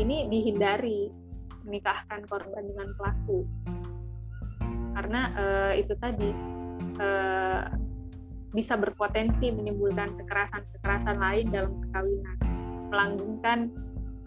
ini 0.00 0.26
dihindari 0.30 1.12
menikahkan 1.62 2.24
korban 2.26 2.64
dengan 2.64 2.88
pelaku. 2.96 3.44
Karena 4.92 5.20
uh, 5.36 5.72
itu 5.76 5.94
tadi 6.00 6.30
uh, 7.00 7.64
bisa 8.52 8.76
berpotensi 8.76 9.48
menimbulkan 9.48 10.12
kekerasan-kekerasan 10.20 11.16
lain 11.16 11.46
dalam 11.48 11.72
perkawinan, 11.80 12.36
melanggengkan 12.92 13.58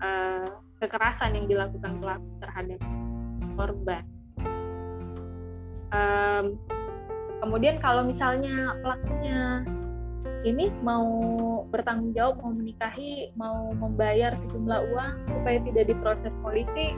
uh, 0.02 0.50
kekerasan 0.82 1.38
yang 1.38 1.46
dilakukan 1.46 2.02
pelaku 2.02 2.30
terhadap 2.42 2.80
korban. 3.56 4.04
Um, 5.94 6.58
kemudian 7.40 7.78
kalau 7.80 8.04
misalnya 8.04 8.74
pelakunya 8.82 9.64
ini 10.46 10.70
mau 10.86 11.10
bertanggung 11.74 12.14
jawab, 12.14 12.38
mau 12.46 12.54
menikahi, 12.54 13.34
mau 13.34 13.74
membayar 13.74 14.38
sejumlah 14.46 14.80
uang 14.94 15.14
supaya 15.26 15.58
tidak 15.66 15.90
diproses 15.90 16.34
polisi, 16.46 16.94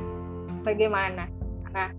bagaimana? 0.68 1.32
Nah, 1.72 1.90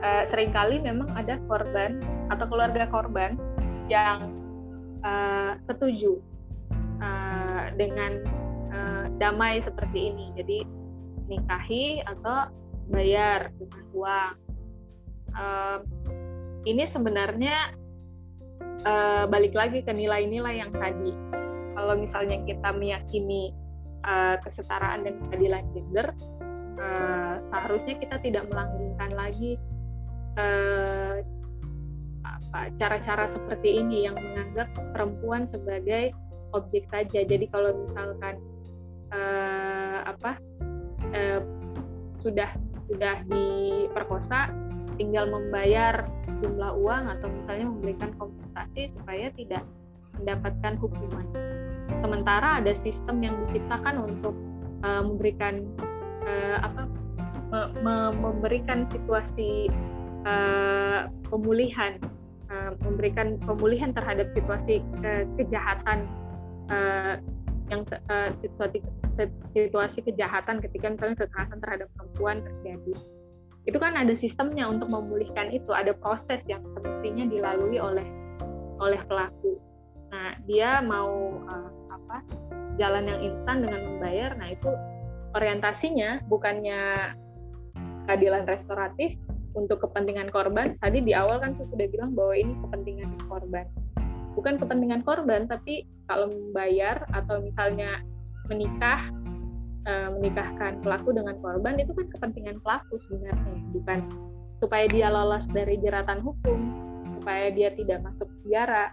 uh, 0.00 0.24
sering 0.24 0.56
kali 0.56 0.80
memang 0.80 1.12
ada 1.12 1.36
korban 1.46 2.00
atau 2.32 2.48
keluarga 2.48 2.88
korban 2.88 3.36
yang 3.92 4.32
uh, 5.04 5.60
setuju 5.68 6.16
uh, 7.04 7.68
dengan 7.76 8.24
uh, 8.72 9.04
damai 9.20 9.60
seperti 9.60 10.16
ini. 10.16 10.32
Jadi 10.40 10.58
nikahi 11.28 12.00
atau 12.08 12.48
bayar 12.88 13.52
dengan 13.60 13.84
uang. 13.92 14.34
Uh, 15.36 15.78
ini 16.64 16.88
sebenarnya 16.88 17.76
uh, 18.86 19.24
balik 19.28 19.54
lagi 19.56 19.82
ke 19.82 19.92
nilai-nilai 19.92 20.60
yang 20.60 20.72
tadi. 20.74 21.12
Kalau 21.76 21.94
misalnya 21.96 22.40
kita 22.48 22.72
meyakini 22.72 23.52
uh, 24.04 24.36
kesetaraan 24.40 25.04
dan 25.04 25.14
keadilan 25.28 25.64
gender, 25.76 26.08
uh, 26.80 27.34
seharusnya 27.52 27.94
kita 28.00 28.16
tidak 28.24 28.44
melanggengkan 28.48 29.10
lagi 29.12 29.60
uh, 30.40 31.20
cara-cara 32.80 33.28
seperti 33.28 33.84
ini 33.84 34.08
yang 34.08 34.16
menganggap 34.16 34.72
perempuan 34.96 35.44
sebagai 35.44 36.12
objek 36.56 36.88
saja. 36.88 37.20
Jadi 37.24 37.44
kalau 37.52 37.84
misalkan 37.84 38.40
uh, 39.12 39.98
apa 40.08 40.40
uh, 41.12 41.40
sudah 42.20 42.50
sudah 42.86 43.20
diperkosa, 43.28 44.48
tinggal 44.96 45.28
membayar 45.28 46.08
jumlah 46.42 46.72
uang 46.76 47.04
atau 47.16 47.28
misalnya 47.32 47.66
memberikan 47.72 48.10
kompensasi 48.16 48.92
supaya 48.92 49.32
tidak 49.36 49.62
mendapatkan 50.20 50.74
hukuman. 50.80 51.26
Sementara 52.00 52.60
ada 52.60 52.72
sistem 52.72 53.22
yang 53.22 53.36
diciptakan 53.46 54.02
untuk 54.04 54.34
uh, 54.84 55.02
memberikan 55.04 55.64
uh, 56.26 56.58
apa 56.64 56.88
me 57.46 57.60
me 57.78 57.94
memberikan 58.18 58.84
situasi 58.90 59.70
uh, 60.26 61.06
pemulihan 61.30 61.96
uh, 62.50 62.74
memberikan 62.82 63.38
pemulihan 63.46 63.94
terhadap 63.94 64.32
situasi 64.34 64.82
uh, 65.06 65.24
kejahatan 65.38 66.10
uh, 66.74 67.22
yang 67.70 67.82
uh, 68.10 68.30
situasi 68.42 68.78
situasi 69.54 69.98
kejahatan 70.02 70.62
ketika 70.62 70.86
misalnya 70.90 71.16
kekerasan 71.26 71.58
terhadap 71.58 71.88
perempuan 71.98 72.36
terjadi 72.42 72.94
itu 73.66 73.78
kan 73.82 73.98
ada 73.98 74.14
sistemnya 74.14 74.70
untuk 74.70 74.88
memulihkan 74.88 75.50
itu. 75.50 75.74
Ada 75.74 75.92
proses 75.98 76.40
yang 76.46 76.62
semestinya 76.78 77.26
dilalui 77.26 77.82
oleh 77.82 78.06
oleh 78.78 79.00
pelaku. 79.10 79.58
Nah 80.14 80.38
dia 80.46 80.78
mau 80.80 81.42
uh, 81.50 81.70
apa 81.90 82.22
jalan 82.78 83.10
yang 83.10 83.20
instan 83.20 83.66
dengan 83.66 83.80
membayar. 83.82 84.30
Nah 84.38 84.54
itu 84.54 84.70
orientasinya 85.34 86.22
bukannya 86.30 87.12
keadilan 88.06 88.46
restoratif 88.46 89.18
untuk 89.58 89.82
kepentingan 89.82 90.30
korban. 90.30 90.78
Tadi 90.78 91.02
di 91.02 91.12
awal 91.16 91.42
kan 91.42 91.58
saya 91.58 91.66
sudah 91.66 91.86
bilang 91.90 92.14
bahwa 92.14 92.38
ini 92.38 92.54
kepentingan 92.62 93.10
korban. 93.26 93.66
Bukan 94.38 94.62
kepentingan 94.62 95.02
korban 95.02 95.50
tapi 95.50 95.88
kalau 96.06 96.30
membayar 96.30 97.02
atau 97.10 97.42
misalnya 97.42 98.04
menikah 98.46 99.10
uh, 99.86 100.08
menikahkan 100.18 100.82
pelaku 100.82 101.14
dengan 101.14 101.38
korban 101.40 101.78
itu 101.80 101.94
kan 101.94 102.06
kepentingan 102.12 102.58
pelaku 102.60 102.98
sebenarnya 103.00 103.54
bukan 103.72 103.98
supaya 104.58 104.84
dia 104.90 105.08
lolos 105.08 105.46
dari 105.48 105.78
jeratan 105.80 106.20
hukum 106.20 106.58
supaya 107.20 107.48
dia 107.50 107.72
tidak 107.74 108.04
masuk 108.04 108.28
penjara. 108.42 108.92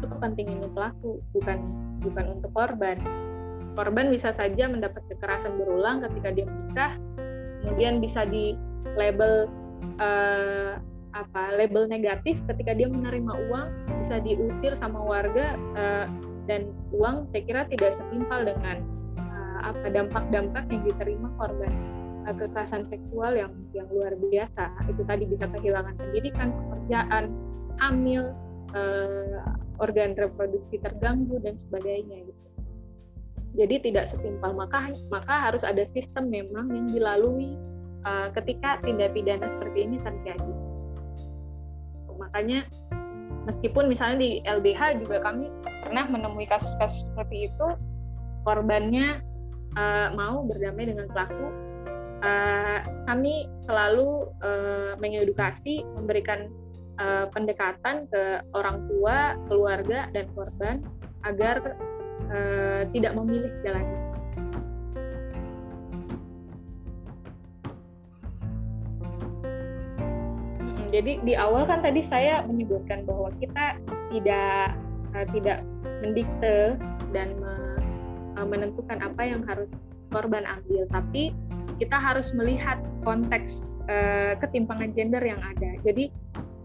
Itu 0.00 0.06
kepentingan 0.12 0.72
pelaku 0.74 1.22
bukan 1.32 1.58
bukan 2.02 2.24
untuk 2.40 2.50
korban. 2.52 2.98
Korban 3.76 4.08
bisa 4.08 4.32
saja 4.32 4.68
mendapat 4.68 5.04
kekerasan 5.12 5.60
berulang 5.60 6.00
ketika 6.00 6.32
dia 6.32 6.44
menikah 6.48 6.92
kemudian 7.66 7.98
bisa 7.98 8.22
di 8.24 8.54
label 8.94 9.50
uh, 9.98 10.78
apa 11.16 11.42
label 11.56 11.88
negatif 11.88 12.36
ketika 12.46 12.76
dia 12.76 12.86
menerima 12.86 13.32
uang 13.50 13.68
bisa 14.04 14.20
diusir 14.20 14.76
sama 14.78 15.00
warga 15.00 15.56
uh, 15.74 16.06
dan 16.46 16.70
uang 16.94 17.26
saya 17.32 17.42
kira 17.42 17.62
tidak 17.72 17.98
setimpal 17.98 18.46
dengan 18.46 18.84
apa 19.62 19.88
dampak-dampak 19.92 20.64
yang 20.68 20.82
diterima 20.84 21.28
korban 21.40 21.72
uh, 22.26 22.34
kekerasan 22.34 22.84
seksual 22.88 23.36
yang 23.36 23.52
yang 23.72 23.86
luar 23.88 24.12
biasa. 24.18 24.72
Itu 24.90 25.02
tadi 25.06 25.24
bisa 25.28 25.46
kehilangan 25.48 25.94
pendidikan 26.00 26.52
pekerjaan 26.52 27.24
hamil 27.80 28.32
uh, 28.74 29.44
organ 29.80 30.16
reproduksi 30.16 30.80
terganggu 30.80 31.40
dan 31.40 31.56
sebagainya 31.60 32.26
gitu. 32.26 32.44
Jadi 33.56 33.88
tidak 33.88 34.12
setimpal. 34.12 34.52
Maka 34.52 34.92
maka 35.08 35.34
harus 35.48 35.64
ada 35.64 35.88
sistem 35.96 36.28
memang 36.28 36.68
yang 36.72 36.86
dilalui 36.92 37.56
uh, 38.04 38.28
ketika 38.36 38.80
tindak 38.84 39.16
pidana 39.16 39.48
seperti 39.48 39.88
ini 39.88 39.96
terjadi. 40.00 40.54
Makanya 42.16 42.68
meskipun 43.46 43.86
misalnya 43.86 44.18
di 44.20 44.30
LBH 44.44 45.00
juga 45.04 45.22
kami 45.22 45.48
pernah 45.84 46.04
menemui 46.10 46.44
kasus-kasus 46.50 47.12
seperti 47.12 47.48
itu 47.48 47.68
korbannya 48.42 49.22
uh, 49.74 50.14
mau 50.14 50.46
berdamai 50.46 50.86
dengan 50.86 51.10
pelaku, 51.10 51.50
uh, 52.22 52.80
kami 53.10 53.50
selalu 53.66 54.30
uh, 54.44 54.94
mengedukasi, 55.02 55.82
memberikan 55.98 56.46
uh, 57.02 57.26
pendekatan 57.34 58.06
ke 58.08 58.22
orang 58.54 58.86
tua, 58.86 59.34
keluarga, 59.50 60.06
dan 60.14 60.30
korban 60.32 60.84
agar 61.26 61.74
uh, 62.30 62.86
tidak 62.94 63.12
memilih 63.18 63.50
jalan. 63.66 63.86
Jadi 70.94 71.20
di 71.28 71.34
awal 71.36 71.68
kan 71.68 71.84
tadi 71.84 72.00
saya 72.00 72.40
menyebutkan 72.46 73.04
bahwa 73.04 73.28
kita 73.36 73.76
tidak 74.08 74.72
tidak 75.34 75.60
mendikte 76.00 76.78
dan 77.10 77.36
Eh, 78.36 78.44
menentukan 78.44 79.00
apa 79.00 79.22
yang 79.24 79.40
harus 79.48 79.64
korban 80.12 80.44
ambil, 80.44 80.84
tapi 80.92 81.32
kita 81.80 81.96
harus 81.96 82.36
melihat 82.36 82.78
konteks 83.04 83.72
uh, 83.90 84.32
ketimpangan 84.38 84.92
gender 84.96 85.20
yang 85.20 85.40
ada. 85.40 85.76
Jadi 85.84 86.12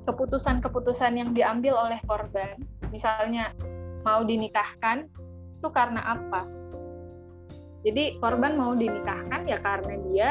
keputusan-keputusan 0.08 1.20
yang 1.20 1.32
diambil 1.32 1.80
oleh 1.80 2.00
korban, 2.08 2.60
misalnya 2.92 3.56
mau 4.04 4.24
dinikahkan, 4.24 5.08
itu 5.58 5.68
karena 5.72 6.16
apa? 6.16 6.48
Jadi 7.88 8.20
korban 8.22 8.56
mau 8.60 8.76
dinikahkan 8.78 9.42
ya 9.48 9.58
karena 9.64 9.94
dia 10.12 10.30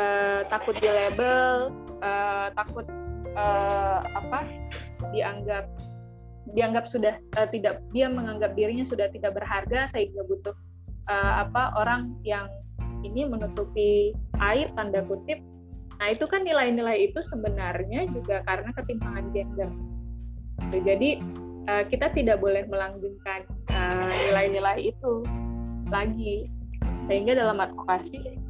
uh, 0.00 0.48
takut 0.48 0.74
di 0.80 0.88
label, 0.90 1.70
uh, 2.00 2.48
takut 2.56 2.88
uh, 3.36 4.00
apa? 4.16 4.48
dianggap 5.12 5.68
dianggap 6.52 6.84
sudah 6.84 7.16
uh, 7.40 7.48
tidak 7.48 7.80
dia 7.96 8.12
menganggap 8.12 8.52
dirinya 8.52 8.84
sudah 8.84 9.08
tidak 9.08 9.32
berharga 9.32 9.88
sehingga 9.96 10.20
butuh 10.28 10.52
uh, 11.08 11.48
apa 11.48 11.72
orang 11.80 12.12
yang 12.20 12.44
ini 13.00 13.24
menutupi 13.24 14.12
aib 14.40 14.72
tanda 14.76 15.00
kutip. 15.04 15.40
Nah 16.00 16.12
itu 16.12 16.28
kan 16.28 16.44
nilai-nilai 16.44 17.08
itu 17.08 17.20
sebenarnya 17.24 18.08
juga 18.12 18.44
karena 18.44 18.72
ketimpangan 18.76 19.26
gender. 19.32 19.70
Jadi 20.72 21.20
uh, 21.68 21.84
kita 21.88 22.12
tidak 22.12 22.40
boleh 22.40 22.64
melanggengkan 22.68 23.48
nilai-nilai 24.28 24.78
uh, 24.80 24.88
itu 24.92 25.12
lagi. 25.88 26.48
Sehingga 27.04 27.36
dalam 27.36 27.60
advokasi 27.60 28.40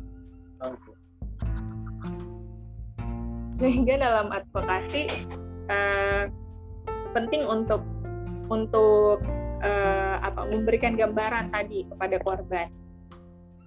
sehingga 3.58 3.94
dalam 4.02 4.34
advokasi 4.34 5.06
uh, 5.70 6.26
penting 7.14 7.46
untuk 7.46 7.86
untuk 8.50 9.22
uh, 9.62 10.16
apa 10.20 10.50
memberikan 10.50 10.98
gambaran 10.98 11.54
tadi 11.54 11.86
kepada 11.86 12.18
korban. 12.26 12.68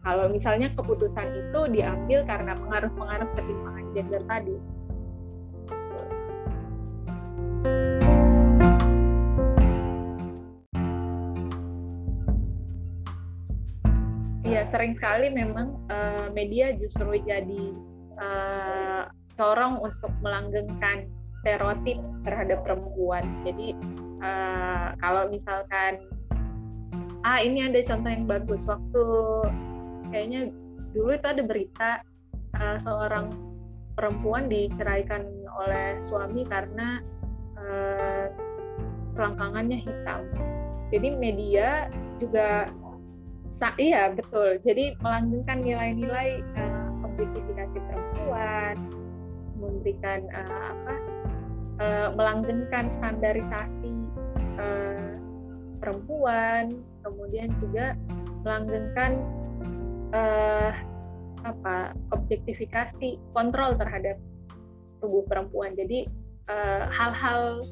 Kalau 0.04 0.28
misalnya 0.30 0.72
keputusan 0.76 1.28
itu 1.36 1.60
diambil 1.72 2.28
karena 2.28 2.54
pengaruh-pengaruh 2.60 3.30
ketimpangan 3.34 3.86
gender 3.96 4.22
tadi. 4.28 4.56
Ya 14.48 14.64
sering 14.72 14.96
sekali 14.96 15.28
memang 15.28 15.76
uh, 15.92 16.32
media 16.32 16.72
justru 16.80 17.20
jadi 17.20 17.64
uh, 18.16 19.12
corong 19.36 19.84
untuk 19.84 20.12
melanggengkan 20.24 21.12
stereotip 21.42 22.00
terhadap 22.26 22.64
perempuan. 22.66 23.24
Jadi 23.46 23.78
uh, 24.22 24.94
kalau 25.00 25.30
misalkan 25.30 26.02
ah 27.26 27.40
ini 27.42 27.68
ada 27.68 27.82
contoh 27.84 28.10
yang 28.10 28.26
bagus 28.30 28.64
waktu 28.70 29.06
kayaknya 30.14 30.54
dulu 30.96 31.12
itu 31.14 31.28
ada 31.28 31.44
berita 31.44 31.90
uh, 32.56 32.78
seorang 32.80 33.30
perempuan 33.98 34.46
diceraikan 34.48 35.26
oleh 35.66 35.98
suami 36.06 36.46
karena 36.46 37.02
uh, 37.58 38.30
selangkangannya 39.12 39.82
hitam. 39.82 40.22
Jadi 40.94 41.10
media 41.18 41.90
juga 42.22 42.70
iya 43.82 44.14
betul. 44.14 44.62
Jadi 44.62 44.94
melanggengkan 45.02 45.66
nilai-nilai 45.66 46.46
uh, 46.56 46.90
objektifikasi 47.04 47.78
perempuan, 47.82 48.76
memberikan 49.58 50.30
uh, 50.32 50.64
apa 50.78 50.94
uh, 51.80 52.14
melanggengkan 52.14 52.92
standarisasi 52.94 53.94
uh, 54.60 55.12
perempuan, 55.82 56.72
kemudian 57.06 57.50
juga 57.62 57.94
melanggengkan 58.46 59.22
uh, 60.14 60.72
apa 61.46 61.96
objektifikasi 62.12 63.22
kontrol 63.32 63.78
terhadap 63.78 64.18
tubuh 65.00 65.24
perempuan. 65.30 65.78
Jadi 65.78 66.10
hal-hal 66.90 67.62
uh, 67.62 67.68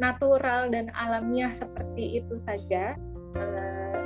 natural 0.00 0.72
dan 0.72 0.88
alamiah 0.96 1.52
seperti 1.52 2.22
itu 2.24 2.40
saja 2.48 2.96
uh, 3.36 4.00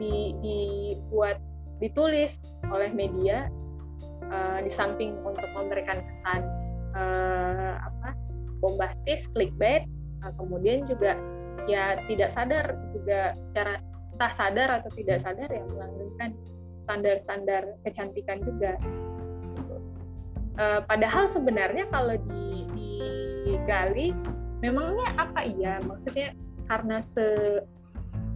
di, 0.00 0.32
dibuat 0.40 1.36
ditulis 1.78 2.40
oleh 2.72 2.88
media 2.92 3.52
uh, 4.32 4.58
di 4.64 4.72
samping 4.72 5.16
untuk 5.24 5.46
memberikan 5.52 6.00
kesan 6.00 6.40
uh, 6.96 7.74
apa 7.84 8.16
bombastis, 8.60 9.26
clickbait, 9.32 9.88
nah, 10.20 10.32
kemudian 10.36 10.84
juga 10.86 11.16
ya 11.68 11.96
tidak 12.08 12.30
sadar 12.32 12.76
juga 12.92 13.32
cara 13.56 13.80
entah 14.16 14.32
sadar 14.36 14.68
atau 14.80 14.90
tidak 14.96 15.24
sadar 15.24 15.48
yang 15.48 15.66
melanggengkan 15.72 16.30
standar-standar 16.84 17.62
kecantikan 17.88 18.38
juga. 18.44 18.72
Uh, 20.60 20.84
padahal 20.84 21.24
sebenarnya 21.30 21.88
kalau 21.88 22.20
di, 22.28 22.68
digali, 23.48 24.12
memangnya 24.60 25.08
apa 25.16 25.46
iya? 25.48 25.80
Maksudnya 25.88 26.36
karena 26.68 27.00
se 27.00 27.24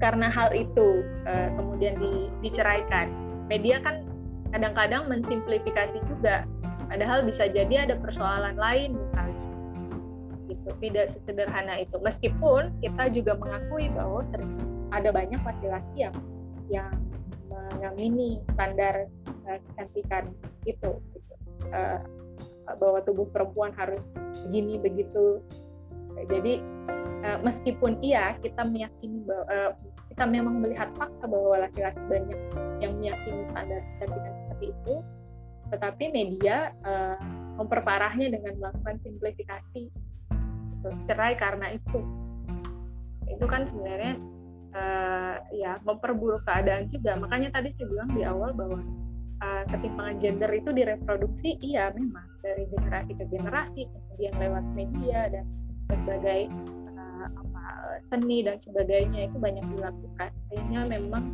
karena 0.00 0.32
hal 0.32 0.50
itu 0.56 1.04
uh, 1.28 1.48
kemudian 1.58 2.00
di, 2.00 2.32
diceraikan. 2.40 3.12
Media 3.52 3.76
kan 3.84 4.08
kadang-kadang 4.56 5.10
mensimplifikasi 5.10 5.98
juga 6.08 6.48
padahal 6.88 7.26
bisa 7.26 7.50
jadi 7.50 7.90
ada 7.90 7.98
persoalan 7.98 8.54
lain 8.54 8.94
gitu. 10.64 10.70
Tidak 10.80 11.06
sesederhana 11.12 11.84
itu. 11.84 12.00
Meskipun 12.00 12.72
kita 12.80 13.12
juga 13.12 13.36
mengakui 13.36 13.92
bahwa 13.92 14.24
sering 14.24 14.56
ada 14.90 15.12
banyak 15.12 15.40
laki-laki 15.44 16.08
yang 16.08 16.16
yang 16.72 16.90
mengamini 17.52 18.40
standar 18.56 19.06
uh, 19.44 19.58
kecantikan 19.70 20.32
itu 20.64 20.96
gitu. 21.12 21.34
uh, 21.70 22.00
bahwa 22.80 23.04
tubuh 23.04 23.28
perempuan 23.28 23.76
harus 23.76 24.00
begini 24.48 24.80
begitu. 24.80 25.44
Jadi 26.32 26.64
uh, 27.28 27.38
meskipun 27.44 28.00
iya 28.00 28.32
kita 28.40 28.64
meyakini 28.64 29.20
bahwa 29.28 29.44
uh, 29.52 29.72
kita 30.08 30.24
memang 30.24 30.64
melihat 30.64 30.88
fakta 30.96 31.26
bahwa 31.28 31.60
laki-laki 31.60 32.00
banyak 32.08 32.40
yang 32.80 32.96
meyakini 32.96 33.44
standar 33.52 33.82
kecantikan 33.82 34.32
seperti 34.46 34.66
itu 34.72 34.96
tetapi 35.72 36.12
media 36.12 36.70
uh, 36.84 37.18
memperparahnya 37.58 38.30
dengan 38.30 38.54
melakukan 38.60 39.00
simplifikasi 39.02 39.90
gitu. 40.84 41.08
cerai 41.08 41.34
karena 41.40 41.72
itu. 41.72 41.98
Itu 43.24 43.44
kan 43.48 43.64
sebenarnya 43.64 44.20
uh, 44.76 45.36
ya 45.54 45.72
memperburuk 45.82 46.44
keadaan 46.44 46.92
juga. 46.92 47.16
Makanya 47.16 47.56
tadi 47.56 47.72
saya 47.74 47.86
bilang 47.88 48.10
di 48.12 48.22
awal 48.22 48.50
bahwa 48.52 48.80
uh, 49.40 49.64
ketimpangan 49.72 50.16
gender 50.20 50.50
itu 50.52 50.70
direproduksi 50.76 51.56
iya 51.64 51.88
memang. 51.96 52.26
Dari 52.44 52.68
generasi 52.68 53.12
ke 53.16 53.24
generasi 53.32 53.80
kemudian 53.88 54.34
lewat 54.36 54.64
media 54.76 55.32
dan 55.32 55.44
berbagai 55.88 56.52
uh, 56.92 57.26
apa 57.32 57.64
seni 58.04 58.44
dan 58.44 58.60
sebagainya 58.60 59.32
itu 59.32 59.36
banyak 59.40 59.64
dilakukan. 59.72 60.30
Sehingga 60.52 60.80
memang 60.84 61.32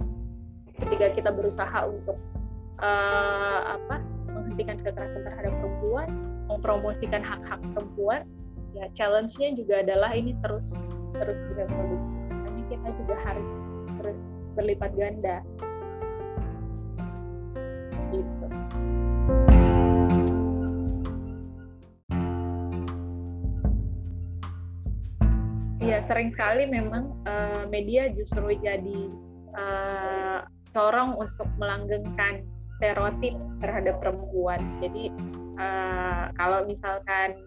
ketika 0.79 1.07
kita 1.19 1.31
berusaha 1.35 1.91
untuk 1.91 2.17
uh, 2.79 3.61
apa 3.75 3.99
menghentikan 4.31 4.79
kekerasan 4.79 5.27
terhadap 5.27 5.53
perempuan, 5.59 6.09
mempromosikan 6.47 7.23
hak-hak 7.23 7.61
perempuan, 7.75 8.23
ya 8.75 8.87
challenge-nya 8.95 9.59
juga 9.59 9.83
adalah 9.83 10.15
ini 10.15 10.35
terus 10.43 10.75
terus 11.19 11.39
berevolusi. 11.51 12.11
Makanya 12.31 12.65
kita 12.71 12.89
juga 13.03 13.15
harus 13.27 13.49
terus 14.01 14.19
berlipat 14.55 14.91
ganda. 14.95 15.37
Gitu. 18.11 18.47
Ya 25.81 26.07
sering 26.07 26.31
sekali 26.31 26.71
memang 26.71 27.19
uh, 27.27 27.67
media 27.67 28.15
justru 28.15 28.55
jadi 28.63 29.01
uh, 29.59 30.47
corong 30.71 31.19
untuk 31.19 31.49
melanggengkan 31.59 32.47
stereotip 32.79 33.35
terhadap 33.59 33.99
perempuan. 33.99 34.63
Jadi 34.79 35.11
uh, 35.59 36.31
kalau 36.39 36.65
misalkan 36.65 37.43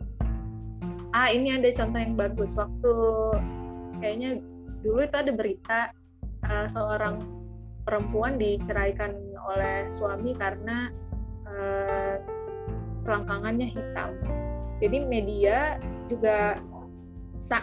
ah 1.14 1.30
ini 1.30 1.54
ada 1.54 1.70
contoh 1.78 2.00
yang 2.02 2.18
bagus 2.18 2.58
waktu 2.58 2.94
kayaknya 4.02 4.42
dulu 4.82 5.06
itu 5.06 5.16
ada 5.16 5.32
berita 5.32 5.80
uh, 6.50 6.68
seorang 6.74 7.22
perempuan 7.88 8.36
diceraikan 8.42 9.16
oleh 9.54 9.88
suami 9.94 10.34
karena 10.36 10.90
uh, 11.48 12.16
selangkangannya 13.04 13.68
hitam. 13.72 14.16
Jadi 14.80 14.98
media 15.08 15.78
juga 16.08 16.58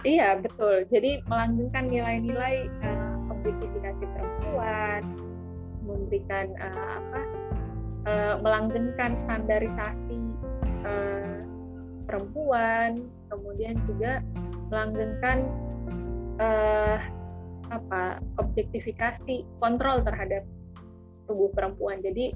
iya 0.04 0.36
betul. 0.36 0.84
Jadi 0.92 1.24
melanggengkan 1.28 1.88
nilai-nilai 1.88 2.68
uh, 2.84 3.16
objektifikasi 3.32 4.04
perempuan, 4.04 5.02
memberikan 5.84 6.52
uh, 6.60 6.88
apa 7.00 7.20
uh, 8.04 8.34
melanggengkan 8.44 9.16
standarisasi 9.20 10.20
uh, 10.84 11.40
perempuan, 12.04 13.00
kemudian 13.30 13.78
juga 13.86 14.20
melanggengkan 14.68 15.38
uh, 16.42 16.98
apa 17.70 18.18
objektifikasi 18.42 19.46
kontrol 19.62 20.02
terhadap 20.02 20.42
tubuh 21.30 21.50
perempuan. 21.54 22.02
Jadi 22.02 22.34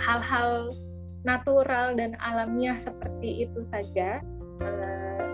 hal-hal 0.00 0.68
uh, 0.68 0.76
natural 1.24 1.96
dan 1.96 2.16
alamiah 2.20 2.76
seperti 2.80 3.48
itu 3.48 3.64
saja 3.68 4.20
uh, 4.60 5.24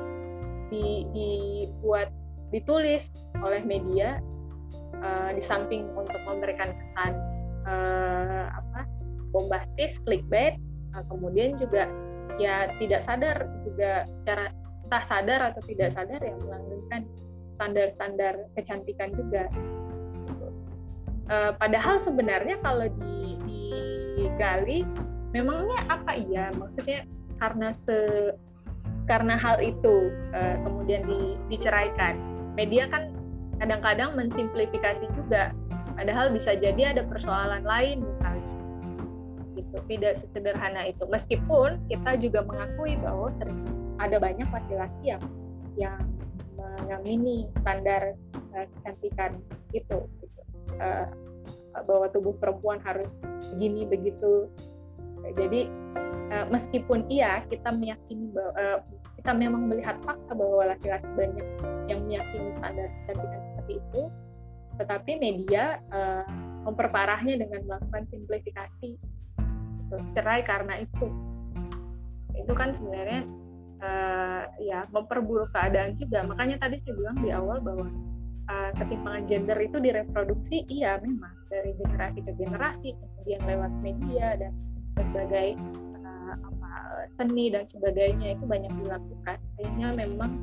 di, 0.71 1.07
dibuat 1.15 2.11
ditulis 2.51 3.11
oleh 3.43 3.61
media 3.63 4.19
uh, 5.01 5.31
di 5.33 5.43
samping 5.43 5.87
untuk 5.97 6.19
memberikan 6.25 6.73
kesan 6.77 7.13
uh, 7.69 8.47
apa 8.53 8.81
bombastis, 9.31 10.01
clickbait, 10.09 10.57
kemudian 11.13 11.61
juga 11.61 11.85
ya 12.41 12.71
tidak 12.81 13.05
sadar 13.05 13.37
juga 13.67 14.09
cara 14.25 14.49
entah 14.89 15.05
sadar 15.05 15.53
atau 15.53 15.61
tidak 15.69 15.93
sadar 15.93 16.17
yang 16.25 16.41
melanggengkan 16.41 17.05
standar-standar 17.61 18.35
kecantikan 18.57 19.13
juga. 19.13 19.45
Uh, 21.29 21.53
padahal 21.61 22.01
sebenarnya 22.01 22.57
kalau 22.65 22.89
di, 22.89 23.37
digali, 24.17 24.89
memangnya 25.37 25.85
apa 25.93 26.17
iya? 26.17 26.49
Maksudnya 26.57 27.05
karena 27.37 27.77
se 27.77 28.33
karena 29.05 29.37
hal 29.37 29.61
itu 29.61 30.09
uh, 30.33 30.57
kemudian 30.65 31.05
di, 31.05 31.37
diceraikan. 31.53 32.17
Media 32.57 32.89
kan 32.89 33.13
kadang-kadang 33.61 34.17
mensimplifikasi 34.17 35.05
juga, 35.13 35.53
padahal 36.01 36.33
bisa 36.33 36.57
jadi 36.57 36.97
ada 36.97 37.05
persoalan 37.05 37.61
lain 37.61 38.01
misalnya 38.01 38.49
gitu 39.59 39.77
tidak 39.91 40.15
sesederhana 40.15 40.87
itu 40.87 41.03
meskipun 41.11 41.83
kita 41.91 42.15
juga 42.23 42.47
mengakui 42.47 42.95
bahwa 43.03 43.29
sering 43.35 43.59
ada 43.99 44.17
banyak 44.19 44.49
laki-laki 44.49 45.05
yang 45.15 45.23
yang 45.79 45.99
mengamini 46.59 47.47
standar 47.63 48.15
uh, 48.55 48.67
kecantikan 48.79 49.39
itu 49.71 49.99
gitu. 50.23 50.39
uh, 50.83 51.07
bahwa 51.87 52.11
tubuh 52.11 52.35
perempuan 52.43 52.83
harus 52.83 53.11
begini 53.55 53.87
begitu. 53.87 54.51
Jadi 55.39 55.71
uh, 56.35 56.47
meskipun 56.51 57.07
iya 57.11 57.47
kita 57.47 57.71
meyakini 57.75 58.31
bahwa 58.35 58.53
uh, 58.59 58.79
kita 59.19 59.35
memang 59.35 59.67
melihat 59.67 59.99
fakta 60.03 60.33
bahwa 60.35 60.73
laki-laki 60.75 61.07
banyak 61.15 61.47
yang 61.91 62.01
meyakini 62.07 62.55
standar 62.59 62.87
kecantikan 63.03 63.41
seperti 63.55 63.75
itu 63.79 64.03
tetapi 64.79 65.19
media 65.19 65.83
uh, 65.91 66.23
memperparahnya 66.63 67.35
dengan 67.43 67.67
melakukan 67.67 68.07
simplifikasi 68.15 68.91
gitu. 68.95 69.97
Cerai 70.15 70.47
karena 70.47 70.79
itu. 70.79 71.07
Itu 72.39 72.53
kan 72.55 72.79
sebenarnya 72.79 73.27
uh, 73.83 74.43
ya 74.63 74.83
memperburuk 74.91 75.51
keadaan 75.55 75.95
juga. 75.99 76.25
Makanya 76.27 76.59
tadi 76.63 76.81
saya 76.85 76.95
bilang 76.95 77.17
di 77.21 77.31
awal 77.31 77.59
bahwa 77.63 77.89
uh, 78.51 78.71
ketimpangan 78.77 79.25
gender 79.27 79.59
itu 79.59 79.79
direproduksi 79.79 80.65
iya 80.71 80.99
memang 81.03 81.35
dari 81.49 81.73
generasi 81.79 82.19
ke 82.23 82.33
generasi 82.37 82.89
kemudian 82.95 83.41
lewat 83.47 83.73
media 83.81 84.27
dan 84.37 84.53
berbagai 84.99 85.57
uh, 86.03 86.35
apa 86.35 86.71
seni 87.09 87.49
dan 87.49 87.65
sebagainya 87.67 88.37
itu 88.37 88.45
banyak 88.45 88.73
dilakukan. 88.85 89.39
Sehingga 89.59 89.89
memang 89.95 90.43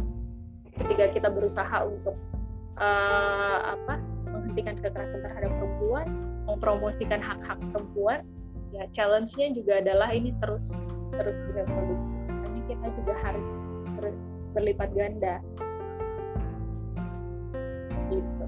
ketika 0.76 1.06
kita 1.16 1.30
berusaha 1.32 1.78
untuk 1.88 2.16
uh, 2.80 3.60
apa 3.76 4.00
menghentikan 4.28 4.76
kekerasan 4.80 5.24
terhadap 5.24 5.52
perempuan 5.60 6.08
mempromosikan 6.46 7.20
hak-hak 7.24 7.58
perempuan 7.74 8.22
ya 8.76 8.84
challenge-nya 8.92 9.56
juga 9.56 9.80
adalah 9.80 10.12
ini 10.12 10.36
terus 10.44 10.76
terus 11.16 11.38
makanya 11.48 11.96
kita 12.66 12.88
juga 12.98 13.14
harus 13.24 13.48
berlipat 14.54 14.90
ganda. 14.96 15.42
Gitu 18.10 18.46